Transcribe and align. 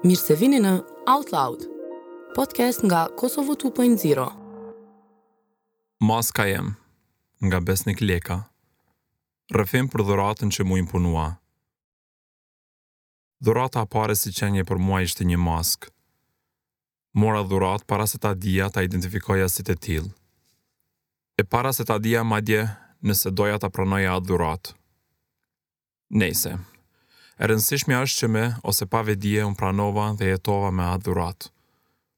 Mirë 0.00 0.16
se 0.16 0.32
vini 0.40 0.56
në 0.64 0.70
Out 1.12 1.28
Loud, 1.28 1.64
podcast 2.32 2.80
nga 2.88 3.02
Kosovo 3.20 3.52
2.0. 3.52 4.22
Maska 6.00 6.46
jem, 6.48 6.70
nga 7.44 7.58
Besnik 7.60 8.00
Leka, 8.00 8.38
rëfim 9.52 9.90
për 9.92 10.04
dhuratën 10.08 10.54
që 10.56 10.64
mu 10.64 10.78
impunua. 10.80 11.26
Dhurata 13.44 13.84
apare 13.84 14.16
si 14.16 14.32
qenje 14.32 14.64
për 14.64 14.80
mua 14.80 15.02
ishte 15.04 15.28
një 15.28 15.36
mask. 15.36 15.90
Mora 17.12 17.44
dhurat 17.52 17.84
para 17.84 18.08
se 18.08 18.16
ta 18.18 18.32
dhia 18.32 18.70
ta 18.72 18.86
identifikoja 18.88 19.52
si 19.52 19.62
të 19.68 19.76
til. 19.84 20.08
E 21.36 21.44
para 21.44 21.76
se 21.76 21.84
ta 21.84 22.00
dhia 22.00 22.24
madje 22.24 22.64
nëse 23.04 23.36
doja 23.36 23.60
ta 23.60 23.68
pranoja 23.68 24.16
atë 24.16 24.32
dhuratë. 24.32 24.76
Nejse, 26.24 26.56
E 27.40 27.48
rëndësishme 27.48 27.96
është 27.96 28.18
që 28.20 28.28
me 28.34 28.40
ose 28.70 28.84
pa 28.92 28.98
vedije 29.08 29.44
un 29.48 29.54
pranova 29.56 30.10
dhe 30.20 30.26
jetova 30.34 30.68
me 30.76 30.84
adhurat 30.94 31.46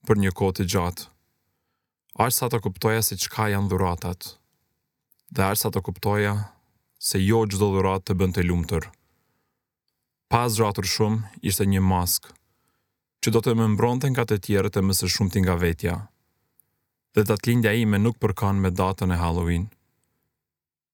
për 0.08 0.18
një 0.22 0.32
kohë 0.40 0.54
të 0.58 0.64
gjatë. 0.74 1.04
Ajo 2.22 2.34
sa 2.38 2.48
të 2.50 2.58
kuptoja 2.64 3.02
se 3.08 3.16
çka 3.24 3.46
janë 3.52 3.70
dhuratat. 3.70 4.32
Dhe 5.34 5.44
ajo 5.48 5.60
sa 5.60 5.70
të 5.72 5.80
kuptoja 5.88 6.32
se 7.10 7.22
jo 7.22 7.44
çdo 7.46 7.68
dhuratë 7.76 8.08
të 8.10 8.16
bën 8.18 8.34
të 8.36 8.44
lumtur. 8.48 8.88
Pas 10.28 10.50
zhatur 10.58 10.90
shumë 10.96 11.30
ishte 11.52 11.68
një 11.70 11.84
mask 11.92 12.26
që 13.22 13.32
do 13.36 13.40
të 13.44 13.54
më 13.60 13.68
mbronte 13.76 14.10
nga 14.10 14.26
të 14.26 14.40
tjerët 14.48 14.80
e 14.80 14.86
më 14.88 14.96
së 15.02 15.06
shumti 15.16 15.44
nga 15.44 15.54
vetja. 15.64 15.94
Dhe 17.14 17.22
tatlindja 17.30 17.72
ime 17.84 17.98
nuk 18.02 18.18
përkon 18.18 18.58
me 18.58 18.74
datën 18.82 19.14
e 19.14 19.22
Halloween. 19.22 19.70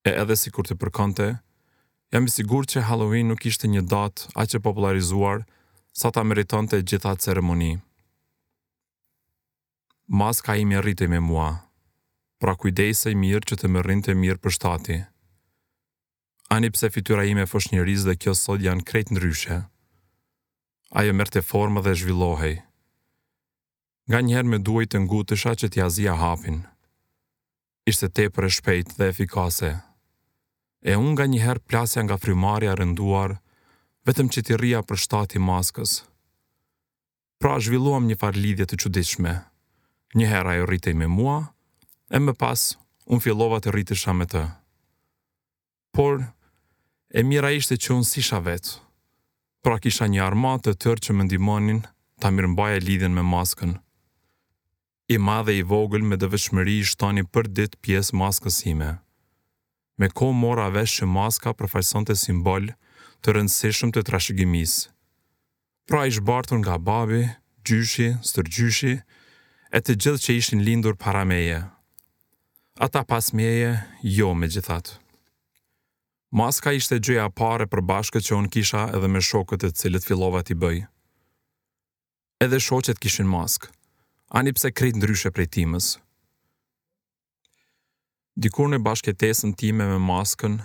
E 0.09 0.11
edhe 0.21 0.37
sikur 0.45 0.69
të 0.69 0.77
përkonte, 0.85 1.29
jam 2.13 2.25
i 2.27 2.31
sigur 2.33 2.65
që 2.69 2.85
Halloween 2.89 3.29
nuk 3.33 3.45
ishte 3.49 3.69
një 3.69 3.83
datë 3.91 4.31
a 4.39 4.47
që 4.49 4.61
popularizuar 4.65 5.43
sa 5.93 6.11
ta 6.15 6.23
meriton 6.25 6.69
të 6.71 6.81
gjitha 6.89 7.13
ceremoni. 7.21 7.75
Mas 10.09 10.41
ka 10.41 10.55
i 10.57 10.65
me 10.65 10.81
rritë 10.81 11.09
me 11.13 11.21
mua, 11.21 11.51
pra 12.41 12.55
kujdej 12.57 12.95
se 12.97 13.13
i 13.13 13.19
mirë 13.19 13.45
që 13.51 13.59
të 13.61 13.69
më 13.69 13.83
rrinte 13.85 14.13
të 14.13 14.19
mirë 14.23 14.41
për 14.43 14.57
shtati. 14.57 14.99
Ani 16.55 16.71
pse 16.73 16.89
fityra 16.95 17.27
i 17.29 17.35
me 17.37 17.45
një 17.45 17.83
rizë 17.85 18.09
dhe 18.09 18.17
kjo 18.17 18.33
sot 18.35 18.61
janë 18.65 18.85
krejt 18.89 19.11
ndryshe, 19.13 19.59
Ajo 20.97 21.13
mërë 21.13 21.31
të 21.35 21.41
formë 21.45 21.83
dhe 21.85 21.93
zhvillohej. 22.01 22.55
Nga 24.09 24.19
njëherë 24.25 24.49
me 24.49 24.59
duaj 24.65 24.87
të 24.89 24.99
ngutësha 25.05 25.53
që 25.61 25.69
t'ja 25.69 25.89
zia 25.93 26.15
hapin. 26.17 26.63
Ishte 27.85 28.09
te 28.09 28.25
për 28.33 28.49
e 28.49 28.51
shpejt 28.57 28.97
dhe 28.97 29.11
efikase. 29.13 29.67
dhe 29.75 29.88
e 30.83 30.95
unë 30.97 31.13
nga 31.15 31.27
njëherë 31.27 31.65
plasja 31.69 32.03
nga 32.07 32.17
frimarja 32.23 32.75
rënduar, 32.79 33.33
vetëm 34.07 34.29
që 34.33 34.41
ti 34.47 34.57
rria 34.61 34.81
për 34.87 35.01
shtati 35.05 35.41
maskës. 35.43 36.05
Pra 37.41 37.57
zhvilluam 37.63 38.07
një 38.07 38.19
farë 38.21 38.43
lidhje 38.43 38.67
të 38.69 38.79
qudishme. 38.83 39.33
Njëherë 40.19 40.53
ajo 40.57 40.69
rritej 40.71 40.95
me 40.99 41.07
mua, 41.11 41.39
e 42.15 42.19
më 42.23 42.33
pas, 42.41 42.69
unë 43.11 43.23
fillova 43.27 43.59
të 43.63 43.75
rritisha 43.75 44.15
me 44.15 44.27
të. 44.27 44.45
Por, 45.95 46.23
e 47.15 47.21
mira 47.27 47.51
ishte 47.59 47.77
që 47.79 47.95
unë 47.99 48.09
sisha 48.11 48.39
vetë. 48.43 48.79
Pra 49.63 49.79
kisha 49.83 50.07
një 50.07 50.23
armat 50.25 50.63
të 50.67 50.75
tërë 50.83 51.05
që 51.05 51.15
më 51.19 51.25
ndimonin 51.27 51.81
ta 52.23 52.31
mirëmbaje 52.31 52.79
lidhjen 52.87 53.15
me 53.19 53.25
maskën. 53.27 53.75
I 55.09 55.17
madhe 55.19 55.55
i 55.59 55.63
vogël 55.65 56.05
me 56.07 56.17
dëvëshmëri 56.21 56.79
i 56.81 56.87
shtani 56.91 57.25
për 57.35 57.51
ditë 57.59 57.81
pjesë 57.83 58.17
maskës 58.23 58.63
me 59.99 60.07
ko 60.11 60.31
mora 60.33 60.69
vesh 60.71 61.01
që 61.03 61.09
maska 61.13 61.53
përfajson 61.59 62.07
të 62.07 62.15
simbol 62.21 62.71
të 63.27 63.35
rëndësishëm 63.35 63.91
të 63.97 64.05
trashëgimis. 64.07 64.75
Pra 65.91 66.05
ishë 66.09 66.23
bartur 66.29 66.61
nga 66.63 66.77
babi, 66.79 67.25
gjyshi, 67.67 68.09
stërgjyshi, 68.31 68.93
e 69.75 69.79
të 69.83 69.99
gjithë 70.03 70.23
që 70.25 70.37
ishin 70.41 70.63
lindur 70.67 70.95
para 71.03 71.25
meje. 71.27 71.59
Ata 72.87 73.03
pas 73.11 73.33
meje, 73.35 73.73
jo 74.19 74.31
me 74.39 74.47
gjithat. 74.53 74.95
Maska 76.39 76.75
ishte 76.77 77.01
gjëja 77.03 77.27
pare 77.41 77.67
për 77.67 77.83
bashkët 77.91 78.29
që 78.29 78.37
unë 78.39 78.53
kisha 78.55 78.85
edhe 78.95 79.09
me 79.11 79.25
shokët 79.31 79.65
e 79.67 79.73
cilët 79.83 80.07
filovat 80.07 80.47
t'i 80.47 80.59
bëj. 80.63 80.83
Edhe 82.45 82.61
shoqet 82.63 83.01
kishin 83.03 83.27
maskë, 83.27 83.73
ani 84.39 84.53
pse 84.55 84.71
ndryshe 84.95 85.33
prej 85.35 85.49
timës– 85.59 85.89
Dikur 88.39 88.69
në 88.71 88.79
bashketesën 88.87 89.51
time 89.59 89.83
me 89.91 89.97
maskën, 89.99 90.61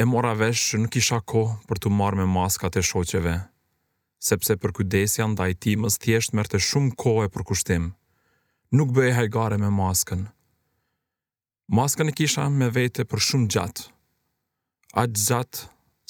e 0.00 0.04
mora 0.04 0.34
vesh 0.36 0.62
që 0.74 0.78
nuk 0.82 0.96
isha 1.00 1.22
ko 1.32 1.40
për 1.70 1.78
të 1.82 1.90
marrë 1.98 2.18
me 2.18 2.24
maskat 2.28 2.76
e 2.76 2.82
shoqeve, 2.84 3.32
sepse 4.26 4.56
për 4.60 4.72
kudesja 4.76 5.24
nda 5.32 5.46
i 5.48 5.54
timës 5.66 5.96
thjesht 6.04 6.34
merte 6.36 6.58
shumë 6.60 6.92
kohë 7.00 7.24
e 7.24 7.30
për 7.32 7.46
kushtim. 7.48 7.86
Nuk 8.76 8.92
bëhe 8.98 9.14
hajgare 9.16 9.56
me 9.62 9.70
maskën. 9.72 10.26
Maskën 11.72 12.12
e 12.12 12.14
kisha 12.18 12.44
me 12.58 12.68
vete 12.76 13.06
për 13.08 13.24
shumë 13.30 13.48
gjatë. 13.56 13.86
A 15.00 15.06
gjatë 15.08 15.62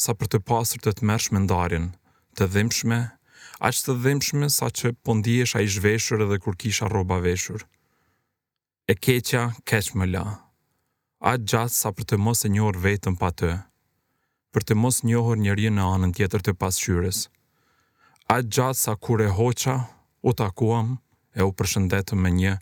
sa 0.06 0.18
për 0.18 0.32
të 0.32 0.40
pasur 0.50 0.82
të 0.82 0.96
të 0.98 1.06
mërsh 1.12 1.28
me 1.36 1.44
ndarjen, 1.46 1.86
të 2.34 2.48
dhimshme, 2.56 2.98
a 3.68 3.70
që 3.74 3.84
të 3.86 3.96
dhimshme 4.08 4.50
sa 4.58 4.66
që 4.66 4.96
pondi 5.06 5.38
esha 5.46 5.62
i 5.62 5.70
zhveshur 5.76 6.26
edhe 6.26 6.40
kur 6.42 6.58
kisha 6.64 6.90
roba 6.90 7.20
veshur. 7.28 7.62
E 8.90 8.98
keqja 9.06 9.52
keq 9.62 9.94
me 9.94 10.10
laë 10.10 10.42
atë 11.24 11.46
gjatë 11.48 11.72
sa 11.72 11.88
për 11.96 12.04
të 12.12 12.16
mos 12.20 12.42
e 12.44 12.50
njohur 12.52 12.76
vetëm 12.84 13.14
pa 13.16 13.30
të, 13.32 13.48
për 14.52 14.62
të 14.68 14.74
mos 14.76 14.98
njohur 15.08 15.38
njëri 15.40 15.70
në 15.72 15.86
anën 15.94 16.12
tjetër 16.18 16.42
të 16.44 16.52
pasqyres, 16.60 17.22
atë 18.34 18.50
gjatë 18.54 18.80
sa 18.84 18.92
kur 19.00 19.22
e 19.24 19.30
hoqa, 19.38 19.76
u 20.28 20.32
takuam 20.36 20.98
e 21.40 21.44
u 21.46 21.52
përshëndetëm 21.56 22.20
me 22.24 22.30
një, 22.40 22.52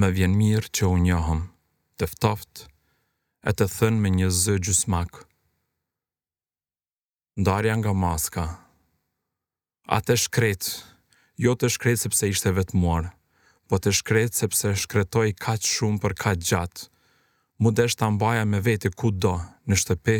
me 0.00 0.08
vjen 0.16 0.32
mirë 0.40 0.72
që 0.72 0.88
u 0.88 0.96
njohëm, 1.04 1.42
tëftoft, 2.00 2.64
e 3.44 3.50
të 3.52 3.68
thënë 3.74 4.00
me 4.00 4.12
një 4.16 4.30
zë 4.40 4.56
gjusmak. 4.64 5.26
Ndarja 7.40 7.74
nga 7.80 7.92
maska 7.96 8.44
A 9.92 9.98
të 10.00 10.14
shkret, 10.20 10.64
jo 11.44 11.52
të 11.58 11.68
shkret 11.74 11.98
sepse 12.00 12.28
ishte 12.32 12.52
vetëmuar, 12.56 13.10
po 13.68 13.76
të 13.82 13.90
shkret 13.98 14.32
sepse 14.38 14.70
shkretoj 14.84 15.32
kaqë 15.44 15.68
shumë 15.74 16.00
për 16.04 16.14
kaqë 16.22 16.46
gjatë, 16.48 16.86
mu 17.62 17.70
desh 17.70 17.94
të 17.94 18.06
ambaja 18.10 18.42
me 18.50 18.58
vete 18.60 18.90
ku 18.98 19.12
do, 19.24 19.36
në 19.70 19.76
shtëpi, 19.78 20.16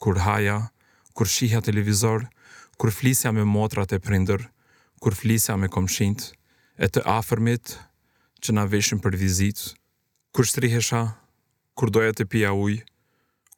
kur 0.00 0.16
haja, 0.24 0.54
kur 1.12 1.28
shihja 1.28 1.60
televizor, 1.60 2.22
kur 2.80 2.92
flisja 2.96 3.28
me 3.36 3.44
motrat 3.44 3.92
e 3.92 3.98
prinder, 4.00 4.40
kur 5.02 5.12
flisja 5.18 5.56
me 5.60 5.68
komshint, 5.68 6.30
e 6.80 6.86
të 6.88 7.02
afërmit 7.18 7.74
që 8.40 8.54
na 8.56 8.64
veshën 8.72 9.02
për 9.04 9.18
vizit, 9.20 9.60
kur 10.32 10.48
shtrihesha, 10.48 11.02
kur 11.76 11.92
doja 11.92 12.14
të 12.16 12.24
pia 12.32 12.54
uj, 12.56 12.78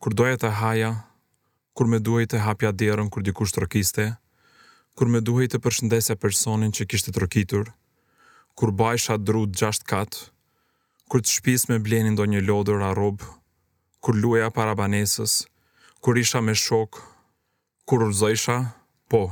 kur 0.02 0.16
doja 0.18 0.41
të 0.42 0.50
haja, 0.62 0.91
kur 1.76 1.86
me 1.86 2.00
duhej 2.02 2.32
të 2.32 2.42
hapja 2.42 2.72
derën 2.74 3.12
kur 3.14 3.22
dikush 3.24 3.54
trokiste, 3.54 4.08
kur 4.98 5.06
me 5.08 5.22
duhej 5.24 5.52
të 5.54 5.62
përshëndesja 5.64 6.18
personin 6.20 6.74
që 6.74 6.88
kishte 6.92 7.14
trokitur, 7.14 7.70
kur 8.58 8.74
bajsha 8.82 9.20
drut 9.22 9.54
gjasht 9.60 9.86
katë, 9.88 10.26
kur 11.10 11.25
të 11.26 11.32
shpis 11.37 11.65
me 11.69 11.81
blenin 11.82 12.15
do 12.15 12.22
një 12.22 12.44
lodur 12.47 12.82
a 12.87 12.93
robë, 12.94 13.26
kur 14.00 14.15
luja 14.15 14.47
para 14.54 14.76
banesës, 14.78 15.41
kur 16.00 16.15
isha 16.21 16.38
me 16.41 16.54
shok, 16.54 17.00
kur 17.84 18.04
urzojsha, 18.06 18.59
po, 19.10 19.25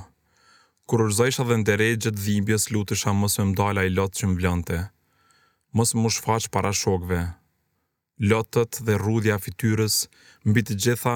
kur 0.91 1.05
urzojsha 1.06 1.47
dhe 1.47 1.61
ndere 1.61 1.93
gjithë 1.94 2.19
dhimbjes 2.19 2.66
lutësha 2.75 3.15
mos 3.15 3.39
me 3.39 3.47
mdala 3.53 3.84
i 3.87 3.93
lotë 3.94 4.19
që 4.21 4.31
më 4.33 4.39
blante, 4.41 4.78
mos 5.78 5.94
më 5.94 6.11
shfaq 6.16 6.49
para 6.56 6.72
shokve, 6.83 7.21
lotët 8.27 8.81
dhe 8.87 8.99
rudhja 9.05 9.39
fityrës 9.45 10.00
mbi 10.49 10.65
të 10.66 10.78
gjitha 10.87 11.15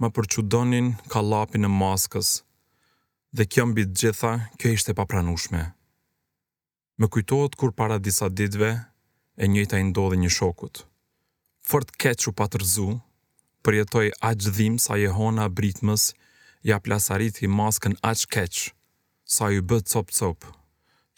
më 0.00 0.12
përqudonin 0.16 0.92
kalapin 1.12 1.66
e 1.66 1.72
maskës, 1.82 2.30
dhe 3.34 3.48
kjo 3.52 3.66
mbi 3.72 3.88
të 3.90 3.98
gjitha 4.04 4.32
kjo 4.54 4.70
ishte 4.76 4.94
papranushme. 4.96 5.64
Më 7.00 7.08
kujtohet 7.08 7.56
kur 7.56 7.72
para 7.72 7.96
disa 7.98 8.28
ditve, 8.28 8.70
e 9.42 9.48
njëta 9.48 9.78
i 9.80 9.84
ndodhi 9.88 10.18
një 10.20 10.30
shokut. 10.36 10.82
Fort 11.64 11.88
keq 12.02 12.26
u 12.28 12.32
patërzu, 12.36 12.88
përjetoj 13.64 14.08
aqë 14.30 14.50
dhim 14.56 14.74
sa 14.84 14.98
Jehona 15.00 15.44
hona 15.44 15.54
britmës, 15.58 16.02
ja 16.70 16.76
plasarit 16.84 17.40
i 17.44 17.48
maskën 17.58 17.96
aqë 18.10 18.26
keq, 18.34 18.54
sa 19.36 19.48
ju 19.54 19.62
bë 19.68 19.78
cop-cop, 19.92 20.40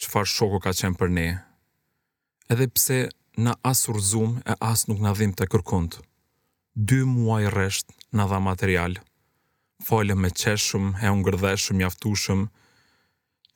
Çfarë 0.03 0.31
shoku 0.35 0.57
ka 0.63 0.71
qenë 0.75 0.97
për 0.99 1.09
ne. 1.17 1.27
Edhe 2.51 2.65
pse 2.75 2.97
në 3.39 3.53
asur 3.71 3.97
e 4.51 4.53
as 4.71 4.81
nuk 4.89 4.99
në 5.03 5.11
dhim 5.15 5.33
të 5.37 5.45
kërkund, 5.53 5.91
dy 6.89 6.99
muaj 7.13 7.43
rresht 7.55 7.87
në 8.15 8.23
dha 8.31 8.39
material, 8.43 8.93
falem 9.87 10.19
me 10.23 10.29
qeshëm, 10.31 10.85
e 11.05 11.07
ungërdheshëm, 11.15 11.81
jaftushëm, 11.85 12.41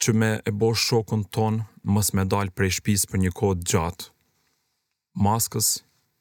që 0.01 0.09
me 0.19 0.31
e 0.49 0.51
bo 0.59 0.73
shokun 0.87 1.23
ton, 1.35 1.55
mës 1.93 2.07
me 2.15 2.23
dalë 2.31 2.55
prej 2.55 2.77
shpisë 2.79 3.09
për 3.11 3.19
një 3.25 3.31
kod 3.41 3.65
gjatë, 3.71 4.13
maskës 5.25 5.67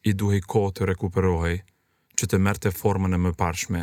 i 0.08 0.12
duhej 0.16 0.40
kohë 0.48 0.72
të 0.76 0.86
rekuperohej, 0.90 1.56
që 2.16 2.28
të 2.32 2.38
merte 2.40 2.70
formën 2.72 3.12
e 3.12 3.18
më 3.20 3.32
parshme. 3.36 3.82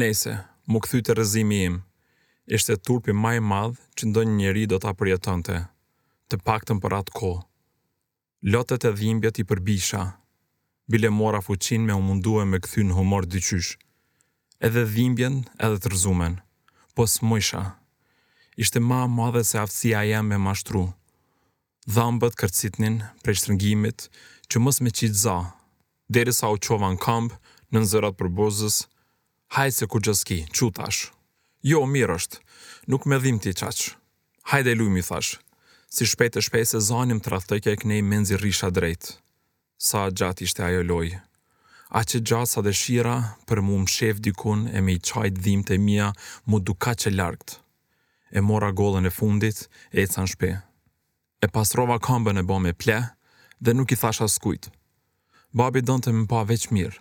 Nese, 0.00 0.34
më 0.70 0.82
këthy 0.84 1.00
të 1.06 1.16
rëzimi 1.18 1.58
im, 1.68 1.80
ishte 2.58 2.76
turpi 2.86 3.14
maj 3.24 3.40
madhë 3.42 3.80
që 3.98 4.10
ndonjë 4.10 4.36
njeri 4.38 4.66
do 4.70 4.78
të 4.78 4.90
apërjetante, 4.92 5.56
të 6.30 6.40
paktën 6.46 6.80
për 6.82 6.96
atë 7.00 7.16
kohë. 7.18 7.42
Lotët 8.54 8.86
e 8.86 8.92
dhimbjet 9.00 9.40
i 9.42 9.44
përbisha, 9.50 10.04
bile 10.92 11.10
mora 11.10 11.40
fuqin 11.42 11.82
me 11.88 11.94
u 11.98 12.38
e 12.40 12.44
me 12.46 12.58
këthy 12.62 12.82
në 12.86 12.94
humor 12.98 13.26
dyqysh, 13.26 13.72
edhe 14.68 14.86
dhimbjen 14.94 15.40
edhe 15.58 15.78
të 15.80 15.90
rëzumen, 15.94 16.38
po 16.94 17.06
së 17.10 17.26
mojsha. 17.28 17.64
Ishte 18.62 18.78
ma 18.80 19.00
madhe 19.18 19.42
se 19.44 19.58
aftësia 19.58 20.02
jam 20.10 20.26
me 20.30 20.38
mashtru, 20.38 20.82
mashtru 20.82 21.05
dhambët 21.86 22.34
kërcitnin 22.34 22.98
prej 23.22 23.38
shtrëngimit, 23.40 24.08
që 24.50 24.58
mos 24.62 24.80
me 24.82 24.90
qitë 24.90 25.18
za, 25.22 25.36
deri 26.10 26.32
sa 26.34 26.50
u 26.50 26.58
qova 26.58 26.88
në 26.92 26.98
kamp, 27.02 27.34
në 27.72 27.82
nëzërat 27.84 28.16
për 28.18 28.28
bozës, 28.36 28.80
hajtë 29.54 29.76
se 29.76 29.86
ku 29.90 30.02
gjëski, 30.02 30.40
që 30.50 31.14
Jo, 31.66 31.80
mirë 31.88 32.14
është, 32.20 32.36
nuk 32.86 33.06
me 33.10 33.18
dhim 33.18 33.38
ti 33.42 33.50
qaq. 33.58 33.96
Hajde 34.52 34.70
e 34.70 34.76
lujmi, 34.78 35.02
thash. 35.02 35.40
Si 35.90 36.06
shpejt 36.06 36.36
e 36.38 36.42
shpejt 36.46 36.68
se 36.68 36.78
zanim 36.78 37.18
të 37.20 37.30
rathëtëke 37.32 37.72
e 37.72 37.78
kënej 37.80 38.02
menzi 38.06 38.36
risha 38.38 38.70
drejt. 38.70 39.16
Sa 39.76 40.04
gjatë 40.14 40.44
ishte 40.46 40.62
ajo 40.62 40.84
loj. 40.86 41.08
A 41.90 42.04
që 42.06 42.20
gjatë 42.22 42.50
sa 42.52 42.62
dëshira 42.62 43.16
për 43.50 43.64
mu 43.66 43.80
më 43.82 43.90
shef 43.90 44.22
dikun 44.22 44.68
e 44.70 44.78
me 44.80 44.94
i 44.94 45.02
qajt 45.02 45.42
dhim 45.42 45.66
të 45.66 45.80
mija 45.82 46.12
mu 46.46 46.60
duka 46.62 46.94
që 46.94 47.10
larkt. 47.18 47.58
E 48.30 48.38
mora 48.40 48.70
gollën 48.70 49.08
e 49.08 49.10
fundit 49.18 49.66
e 49.90 50.04
e 50.06 50.06
canë 50.06 50.30
shpejt 50.36 50.65
e 51.46 51.50
pasrova 51.58 51.96
këmbën 52.02 52.40
e 52.42 52.46
bo 52.48 52.56
me 52.64 52.72
ple, 52.82 52.96
dhe 53.64 53.70
nuk 53.74 53.90
i 53.94 54.00
thasha 54.02 54.26
skujt. 54.36 54.64
Babi 55.58 55.80
donë 55.88 56.04
të 56.04 56.12
më 56.16 56.24
pa 56.30 56.40
veç 56.50 56.64
mirë, 56.74 56.98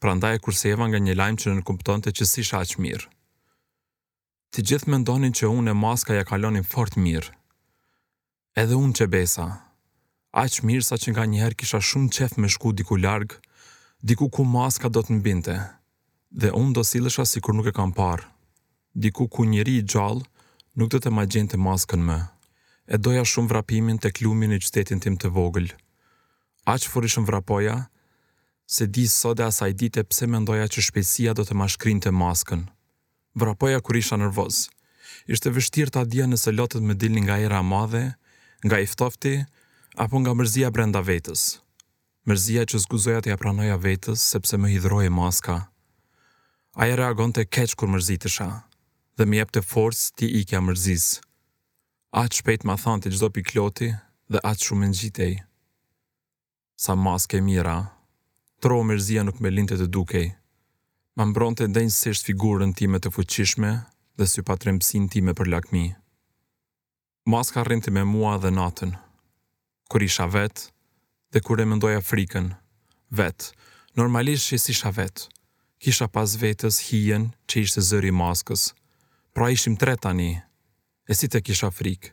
pra 0.00 0.14
ndaj 0.18 0.38
e 0.38 0.42
kurse 0.44 0.72
eva 0.74 0.88
nga 0.88 0.98
një 1.02 1.14
lajmë 1.20 1.40
që 1.40 1.46
në 1.48 1.56
nërkumpton 1.58 2.02
të 2.02 2.12
që 2.18 2.24
si 2.32 2.42
shaq 2.48 2.74
mirë. 2.84 3.06
Të 4.52 4.64
gjithë 4.68 4.90
me 4.90 4.98
ndonin 5.04 5.34
që 5.38 5.50
unë 5.58 5.70
e 5.74 5.80
maska 5.86 6.16
ja 6.18 6.24
kalonin 6.28 6.66
fort 6.72 6.96
mirë. 7.04 7.30
Edhe 8.62 8.76
unë 8.84 8.96
që 8.98 9.06
besa, 9.14 9.46
aq 10.44 10.54
mirë 10.66 10.88
sa 10.88 10.96
që 11.02 11.12
nga 11.14 11.24
njëherë 11.30 11.58
kisha 11.60 11.80
shumë 11.88 12.12
qef 12.16 12.32
me 12.40 12.48
shku 12.54 12.72
diku 12.78 12.98
largë, 13.04 13.38
diku 14.08 14.26
ku 14.34 14.46
maska 14.58 14.90
do 14.94 15.02
të 15.04 15.20
mbinte, 15.20 15.54
dhe 16.40 16.50
unë 16.62 16.74
do 16.76 16.82
silësha 16.90 17.24
si 17.30 17.44
kur 17.44 17.54
nuk 17.56 17.70
e 17.70 17.76
kam 17.78 17.94
parë, 18.00 18.26
diku 19.04 19.28
ku 19.32 19.46
njëri 19.52 19.76
i 19.82 19.86
gjallë 19.92 20.26
nuk 20.78 20.90
do 20.92 20.98
të 21.02 21.12
ma 21.14 21.24
gjenë 21.30 21.52
të 21.54 21.62
maskën 21.68 22.04
me 22.10 22.18
e 22.88 22.96
doja 22.96 23.24
shumë 23.28 23.50
vrapimin 23.52 23.98
të 24.00 24.10
klumin 24.16 24.54
në 24.54 24.62
qytetin 24.64 25.02
tim 25.04 25.16
të 25.20 25.28
vogël. 25.36 25.68
që 26.66 26.88
furishëm 26.92 27.26
vrapoja, 27.28 27.76
se 28.74 28.86
di 28.86 29.04
sot 29.08 29.40
e 29.40 29.44
asaj 29.44 29.72
dite 29.80 30.00
pse 30.08 30.26
mendoja 30.26 30.66
që 30.72 30.80
shpesia 30.86 31.32
do 31.36 31.44
të 31.44 31.54
ma 31.56 31.68
shkrin 31.68 32.00
të 32.00 32.10
maskën. 32.12 32.62
Vrapoja 33.36 33.80
kur 33.80 33.96
isha 33.96 34.16
nërvoz. 34.16 34.68
Ishte 35.32 35.50
vështirë 35.52 35.90
ta 35.94 36.02
dhja 36.04 36.26
nëse 36.28 36.52
lotët 36.58 36.84
me 36.88 36.94
dilni 36.96 37.22
nga 37.26 37.36
era 37.46 37.60
madhe, 37.62 38.14
nga 38.64 38.76
iftofti, 38.80 39.44
apo 40.04 40.16
nga 40.20 40.32
mërzia 40.38 40.68
brenda 40.72 41.00
vetës. 41.04 41.60
Mërzia 42.28 42.64
që 42.70 42.80
zguzoja 42.86 43.20
të 43.20 43.32
japranoja 43.34 43.76
vetës, 43.76 44.20
sepse 44.32 44.54
me 44.58 44.72
hidroje 44.72 45.10
maska. 45.12 45.56
Aja 46.80 46.94
reagon 46.96 47.32
të 47.32 47.48
keqë 47.54 47.74
kur 47.76 47.88
mërzitësha, 47.92 48.48
dhe 49.16 49.24
me 49.26 49.40
jep 49.40 49.52
të 49.52 49.64
forës 49.70 50.02
ti 50.16 50.26
ikja 50.40 50.60
mërzisë. 50.60 51.27
Aq 52.08 52.32
shpejt 52.40 52.64
ma 52.64 52.72
thanë 52.80 53.04
të 53.04 53.10
gjdo 53.12 53.28
pikloti 53.36 53.90
dhe 54.32 54.40
aq 54.48 54.62
shumë 54.64 54.86
në 54.88 54.94
gjitej. 54.96 55.32
Sa 56.80 56.94
maske 56.96 57.40
mira, 57.44 57.74
tro 58.64 58.78
mërzia 58.88 59.26
nuk 59.28 59.42
me 59.44 59.50
linte 59.52 59.76
të 59.76 59.90
dukej. 59.92 60.30
Ma 61.20 61.24
mbron 61.28 61.54
të 61.58 61.68
ndenjë 61.68 62.14
figurën 62.24 62.72
ti 62.74 62.86
me 62.88 62.96
të 63.00 63.12
fuqishme 63.12 63.72
dhe 64.16 64.24
sy 64.26 64.40
patrimpsin 64.42 65.08
ti 65.12 65.20
me 65.20 65.34
për 65.36 65.48
lakmi. 65.52 65.84
Maska 67.28 67.62
rrinti 67.68 67.90
me 67.92 68.04
mua 68.08 68.38
dhe 68.40 68.50
natën. 68.56 68.96
Kur 69.92 70.00
isha 70.02 70.24
vetë 70.32 70.72
dhe 71.32 71.40
kur 71.44 71.60
e 71.60 71.64
mendoja 71.68 72.00
frikën, 72.00 72.54
vetë, 73.20 73.52
normalisht 74.00 74.48
që 74.48 74.56
si 74.64 74.72
isha 74.72 74.90
vetë. 74.96 75.28
Kisha 75.78 76.08
pas 76.08 76.32
vetës 76.40 76.80
hijen 76.88 77.30
që 77.48 77.60
ishte 77.66 77.80
zëri 77.90 78.10
maskës, 78.10 78.70
pra 79.34 79.50
ishim 79.54 79.76
tre 79.76 79.94
tani, 79.96 80.32
e 81.08 81.16
si 81.16 81.28
të 81.32 81.40
kisha 81.46 81.70
frikë. 81.72 82.10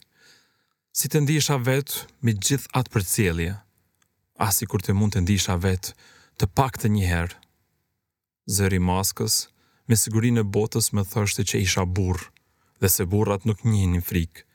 Si 0.95 1.09
të 1.11 1.19
ndisha 1.25 1.57
vetë 1.59 2.05
me 2.23 2.33
gjithë 2.47 2.69
atë 2.79 2.91
për 2.93 3.03
cilje, 3.11 3.51
asi 4.47 4.67
kur 4.71 4.79
të 4.83 4.95
mund 4.95 5.15
të 5.17 5.25
ndisha 5.25 5.57
vetë 5.59 5.91
të 6.41 6.47
pak 6.57 6.79
të 6.79 6.91
njëherë. 6.95 7.35
Zëri 8.55 8.79
maskës, 8.89 9.35
me 9.91 9.99
sigurinë 9.99 10.41
e 10.45 10.49
botës 10.57 10.93
me 10.95 11.03
thështë 11.11 11.43
që 11.51 11.61
isha 11.65 11.83
burë, 11.97 12.29
dhe 12.81 12.89
se 12.95 13.07
burrat 13.11 13.43
nuk 13.49 13.65
njëhin 13.67 13.97
një 13.97 14.03
frikë, 14.07 14.45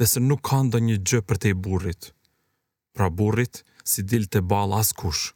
dhe 0.00 0.06
se 0.08 0.20
nuk 0.24 0.42
ka 0.48 0.62
ndo 0.64 0.80
një 0.88 0.96
gjë 1.08 1.20
për 1.28 1.42
te 1.44 1.52
burrit. 1.66 2.08
Pra 2.96 3.10
burrit, 3.20 3.60
si 3.84 4.00
dil 4.08 4.24
të 4.28 4.40
balë 4.50 4.80
as 4.80 4.94
kush. 5.00 5.34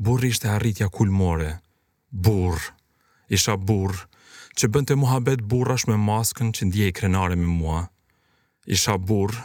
Burri 0.00 0.30
ishte 0.32 0.48
arritja 0.48 0.88
kulmore. 0.94 1.58
Burë, 2.08 2.72
isha 3.36 3.56
burë, 3.68 4.07
që 4.58 4.66
bënte 4.74 4.94
muhabet 4.98 5.42
burrash 5.46 5.84
me 5.86 5.94
maskën 5.94 6.48
që 6.56 6.66
ndje 6.68 6.86
i 6.90 6.94
krenare 6.98 7.36
me 7.38 7.46
mua. 7.46 7.84
Isha 8.66 8.96
burrë 9.06 9.42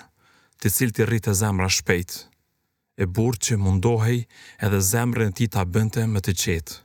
të 0.62 0.72
cilë 0.74 0.96
të 0.98 1.06
rritë 1.10 1.34
zemra 1.38 1.68
shpejt, 1.76 2.16
e 2.98 3.06
burrë 3.14 3.42
që 3.46 3.58
mundohej 3.62 4.24
edhe 4.66 4.80
zemrën 4.92 5.36
ti 5.38 5.46
ta 5.54 5.62
bënte 5.74 6.06
me 6.10 6.24
të 6.26 6.34
qetë. 6.44 6.78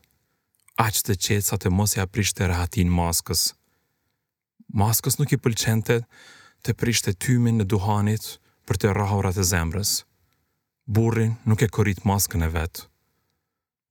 Aqë 0.85 1.05
të 1.07 1.17
qetë 1.25 1.47
sa 1.49 1.57
të 1.57 1.73
mos 1.79 1.97
i 1.97 2.05
të 2.35 2.51
rehatin 2.53 2.91
maskës. 3.01 3.47
Maskës 4.81 5.17
nuk 5.19 5.33
i 5.33 5.41
pëlqente 5.41 5.97
të 6.65 6.71
të 6.77 7.13
tymin 7.25 7.57
në 7.59 7.65
duhanit 7.73 8.25
për 8.69 8.77
të 8.79 8.87
rahurat 8.99 9.37
e 9.43 9.45
zemrës. 9.55 9.95
Burrin 10.95 11.33
nuk 11.49 11.63
e 11.65 11.69
korit 11.77 12.05
maskën 12.05 12.45
e 12.45 12.51
vetë. 12.59 12.85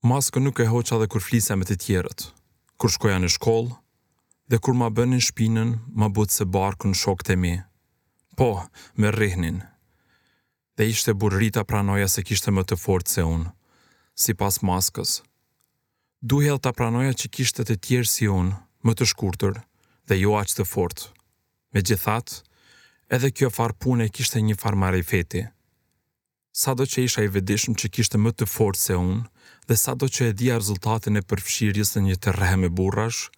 Maskën 0.10 0.44
nuk 0.46 0.60
e 0.62 0.68
hoqa 0.74 0.96
dhe 1.02 1.08
kur 1.12 1.22
flisa 1.28 1.54
me 1.58 1.66
të 1.66 1.76
tjerët. 1.84 2.20
Kur 2.78 2.90
shkoja 2.94 3.18
në 3.22 3.30
shkollë, 3.36 3.74
dhe 4.48 4.58
kur 4.64 4.74
ma 4.80 4.88
bënin 4.96 5.20
shpinën, 5.22 5.74
ma 6.00 6.08
butë 6.16 6.34
se 6.40 6.46
barku 6.56 6.88
në 6.88 6.96
shok 7.02 7.24
të 7.28 7.36
mi. 7.42 7.56
Po, 8.40 8.48
me 9.00 9.12
rrihnin. 9.12 9.58
Dhe 10.80 10.88
ishte 10.94 11.14
burrita 11.20 11.64
pranoja 11.68 12.08
se 12.08 12.24
kishte 12.28 12.54
më 12.56 12.64
të 12.70 12.78
fort 12.84 13.12
se 13.12 13.26
unë, 13.28 13.52
si 14.16 14.34
pas 14.40 14.62
maskës. 14.70 15.18
Duhel 16.22 16.60
ta 16.64 16.72
pranoja 16.74 17.12
që 17.20 17.32
kishte 17.36 17.66
të 17.66 17.76
tjerë 17.86 18.12
si 18.14 18.30
unë, 18.40 18.56
më 18.88 18.94
të 18.96 19.08
shkurtër, 19.12 19.56
dhe 20.08 20.16
jo 20.24 20.38
aqë 20.42 20.58
të 20.58 20.66
fort. 20.72 21.04
Me 21.74 21.84
gjithat, 21.88 22.40
edhe 23.14 23.32
kjo 23.36 23.50
farë 23.58 24.08
kishte 24.16 24.42
një 24.48 24.56
farë 24.64 24.98
i 25.02 25.08
feti. 25.12 25.44
Sa 26.58 26.74
do 26.74 26.86
që 26.90 27.04
isha 27.06 27.22
i 27.24 27.34
vedishmë 27.36 27.76
që 27.82 27.92
kishte 27.94 28.18
më 28.18 28.32
të 28.38 28.46
fort 28.56 28.80
se 28.82 28.94
unë, 28.98 29.28
dhe 29.68 29.76
sa 29.84 29.92
do 30.00 30.08
që 30.08 30.22
e 30.30 30.34
dija 30.40 30.56
rezultatin 30.58 31.18
e 31.20 31.26
përfshirjes 31.30 31.90
në 31.96 32.02
një 32.08 32.16
të 32.22 32.30
rrehe 32.38 32.58
me 32.64 32.70
burrash, 32.78 33.30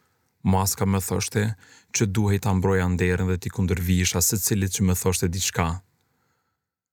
Maska 0.44 0.86
më 0.88 1.00
thoshte 1.04 1.42
që 1.94 2.06
duhej 2.16 2.40
ta 2.46 2.54
mbroja 2.56 2.88
nderin 2.88 3.28
dhe 3.28 3.38
t'i 3.42 3.50
kundërvisha 3.52 4.22
se 4.24 4.40
cilit 4.40 4.72
që 4.78 4.86
më 4.88 4.96
thoshte 4.96 5.28
diçka. 5.28 5.82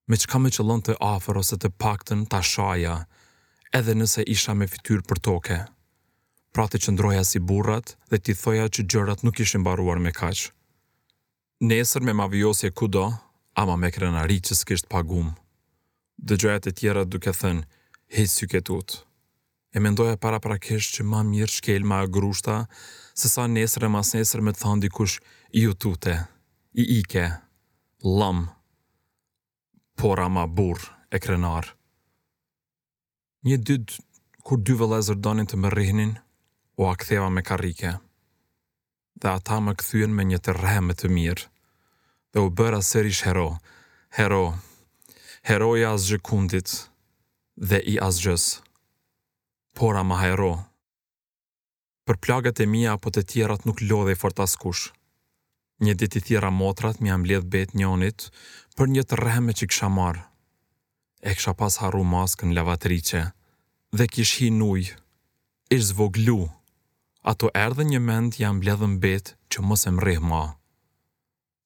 Me 0.08 0.16
qka 0.18 0.38
me 0.40 0.50
qëllon 0.54 0.82
të 0.86 0.96
afer 0.98 1.38
ose 1.38 1.56
të 1.58 1.70
paktën 1.82 2.26
ta 2.30 2.40
shaja, 2.42 3.04
edhe 3.74 3.94
nëse 3.94 4.22
isha 4.26 4.54
me 4.54 4.66
fityr 4.70 5.04
për 5.08 5.18
toke. 5.22 5.58
Pra 6.54 6.66
të 6.68 6.80
qëndroja 6.86 7.22
si 7.26 7.38
burrat 7.38 7.94
dhe 8.10 8.18
t'i 8.18 8.34
thoja 8.34 8.66
që 8.70 8.86
gjërat 8.90 9.22
nuk 9.26 9.38
ishin 9.44 9.62
baruar 9.66 9.98
me 10.00 10.12
kaq. 10.14 10.50
Nesër 11.60 12.02
me 12.04 12.12
ma 12.12 12.26
vjosje 12.32 12.70
kudo, 12.72 13.06
ama 13.54 13.76
me 13.76 13.90
krenari 13.90 14.40
që 14.42 14.56
s'kisht 14.62 14.90
pagum. 14.92 15.34
Dëgjojat 16.18 16.66
e 16.66 16.72
tjera 16.72 17.04
duke 17.04 17.32
thënë, 17.36 17.64
hej 18.16 18.26
syketut. 18.32 18.90
Si 18.90 19.05
e 19.76 19.80
mendoja 19.80 20.16
para 20.16 20.56
kesh 20.56 20.88
që 20.96 21.04
ma 21.04 21.20
mirë 21.26 21.52
shkel 21.52 21.84
ma 21.84 21.98
grushta, 22.08 22.64
se 23.12 23.28
sa 23.28 23.44
nesër 23.46 23.84
e 23.86 23.92
mas 23.92 24.14
nesër 24.16 24.40
me 24.46 24.54
të 24.56 24.62
thanë 24.62 24.84
dikush 24.86 25.18
i 25.60 25.66
u 25.68 25.74
tute, 25.76 26.14
i 26.80 26.84
ike, 27.00 27.26
lam, 28.00 28.46
por 30.00 30.20
ama 30.24 30.46
bur 30.48 30.80
e 31.12 31.20
krenar. 31.20 31.74
Një 33.44 33.58
dytë, 33.68 34.00
kur 34.46 34.62
dy 34.64 34.74
vëlezër 34.80 35.20
donin 35.20 35.48
të 35.50 35.60
më 35.60 35.74
rihnin, 35.76 36.14
o 36.80 36.88
aktheva 36.88 37.28
me 37.32 37.44
karike, 37.44 37.98
dhe 39.20 39.28
ata 39.36 39.60
më 39.64 39.76
këthyen 39.80 40.12
me 40.16 40.24
një 40.32 40.40
të 40.40 40.56
rehme 40.56 40.96
të 40.96 41.12
mirë, 41.12 41.48
dhe 42.32 42.46
u 42.48 42.48
bëra 42.48 42.80
sërish 42.84 43.26
hero, 43.28 43.50
hero, 44.16 44.42
heroja 45.50 45.92
asgjë 45.98 46.22
kundit 46.30 46.78
dhe 47.60 47.80
i 47.92 47.98
asgjës 48.08 48.48
por 49.76 49.94
ma 50.08 50.16
hajro. 50.22 50.52
Për 52.08 52.16
plagët 52.22 52.60
e 52.64 52.66
mija 52.72 52.94
apo 52.96 53.10
të 53.12 53.22
tjerat 53.30 53.66
nuk 53.68 53.80
lodhe 53.84 54.14
i 54.14 54.18
fort 54.20 54.38
askush. 54.40 54.86
Një 55.84 55.92
dit 56.00 56.16
i 56.16 56.22
thira 56.26 56.50
motrat 56.62 57.00
mi 57.02 57.10
amledh 57.12 57.44
bet 57.54 57.74
njonit 57.76 58.30
për 58.76 58.88
një 58.94 59.02
të 59.10 59.18
rreme 59.20 59.52
që 59.58 59.68
kësha 59.70 59.90
marë. 59.96 60.22
E 61.28 61.34
kësha 61.36 61.52
pas 61.60 61.76
haru 61.82 62.04
maskë 62.14 62.48
në 62.48 62.56
lavatrice 62.60 63.22
dhe 63.96 64.06
kish 64.14 64.38
hi 64.40 64.48
nuj, 64.54 64.86
ish 65.76 65.88
zvoglu. 65.90 66.38
Ato 67.30 67.50
erdhe 67.64 67.84
një 67.90 68.00
mend 68.08 68.38
jam 68.40 68.60
bledhën 68.62 68.96
bet 69.04 69.34
që 69.50 69.64
mos 69.66 69.84
e 69.90 69.92
mrih 69.98 70.22
ma. 70.30 70.44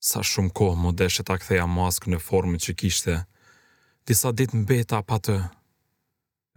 Sa 0.08 0.24
shumë 0.24 0.54
kohë 0.58 0.80
më 0.82 0.90
deshe 1.04 1.22
ta 1.28 1.36
ktheja 1.40 1.66
maskë 1.78 2.10
në 2.14 2.18
formë 2.26 2.58
që 2.64 2.74
kishte, 2.80 3.16
disa 4.08 4.30
dit 4.32 4.52
mbeta 4.62 5.02
pa 5.06 5.18
të 5.26 5.38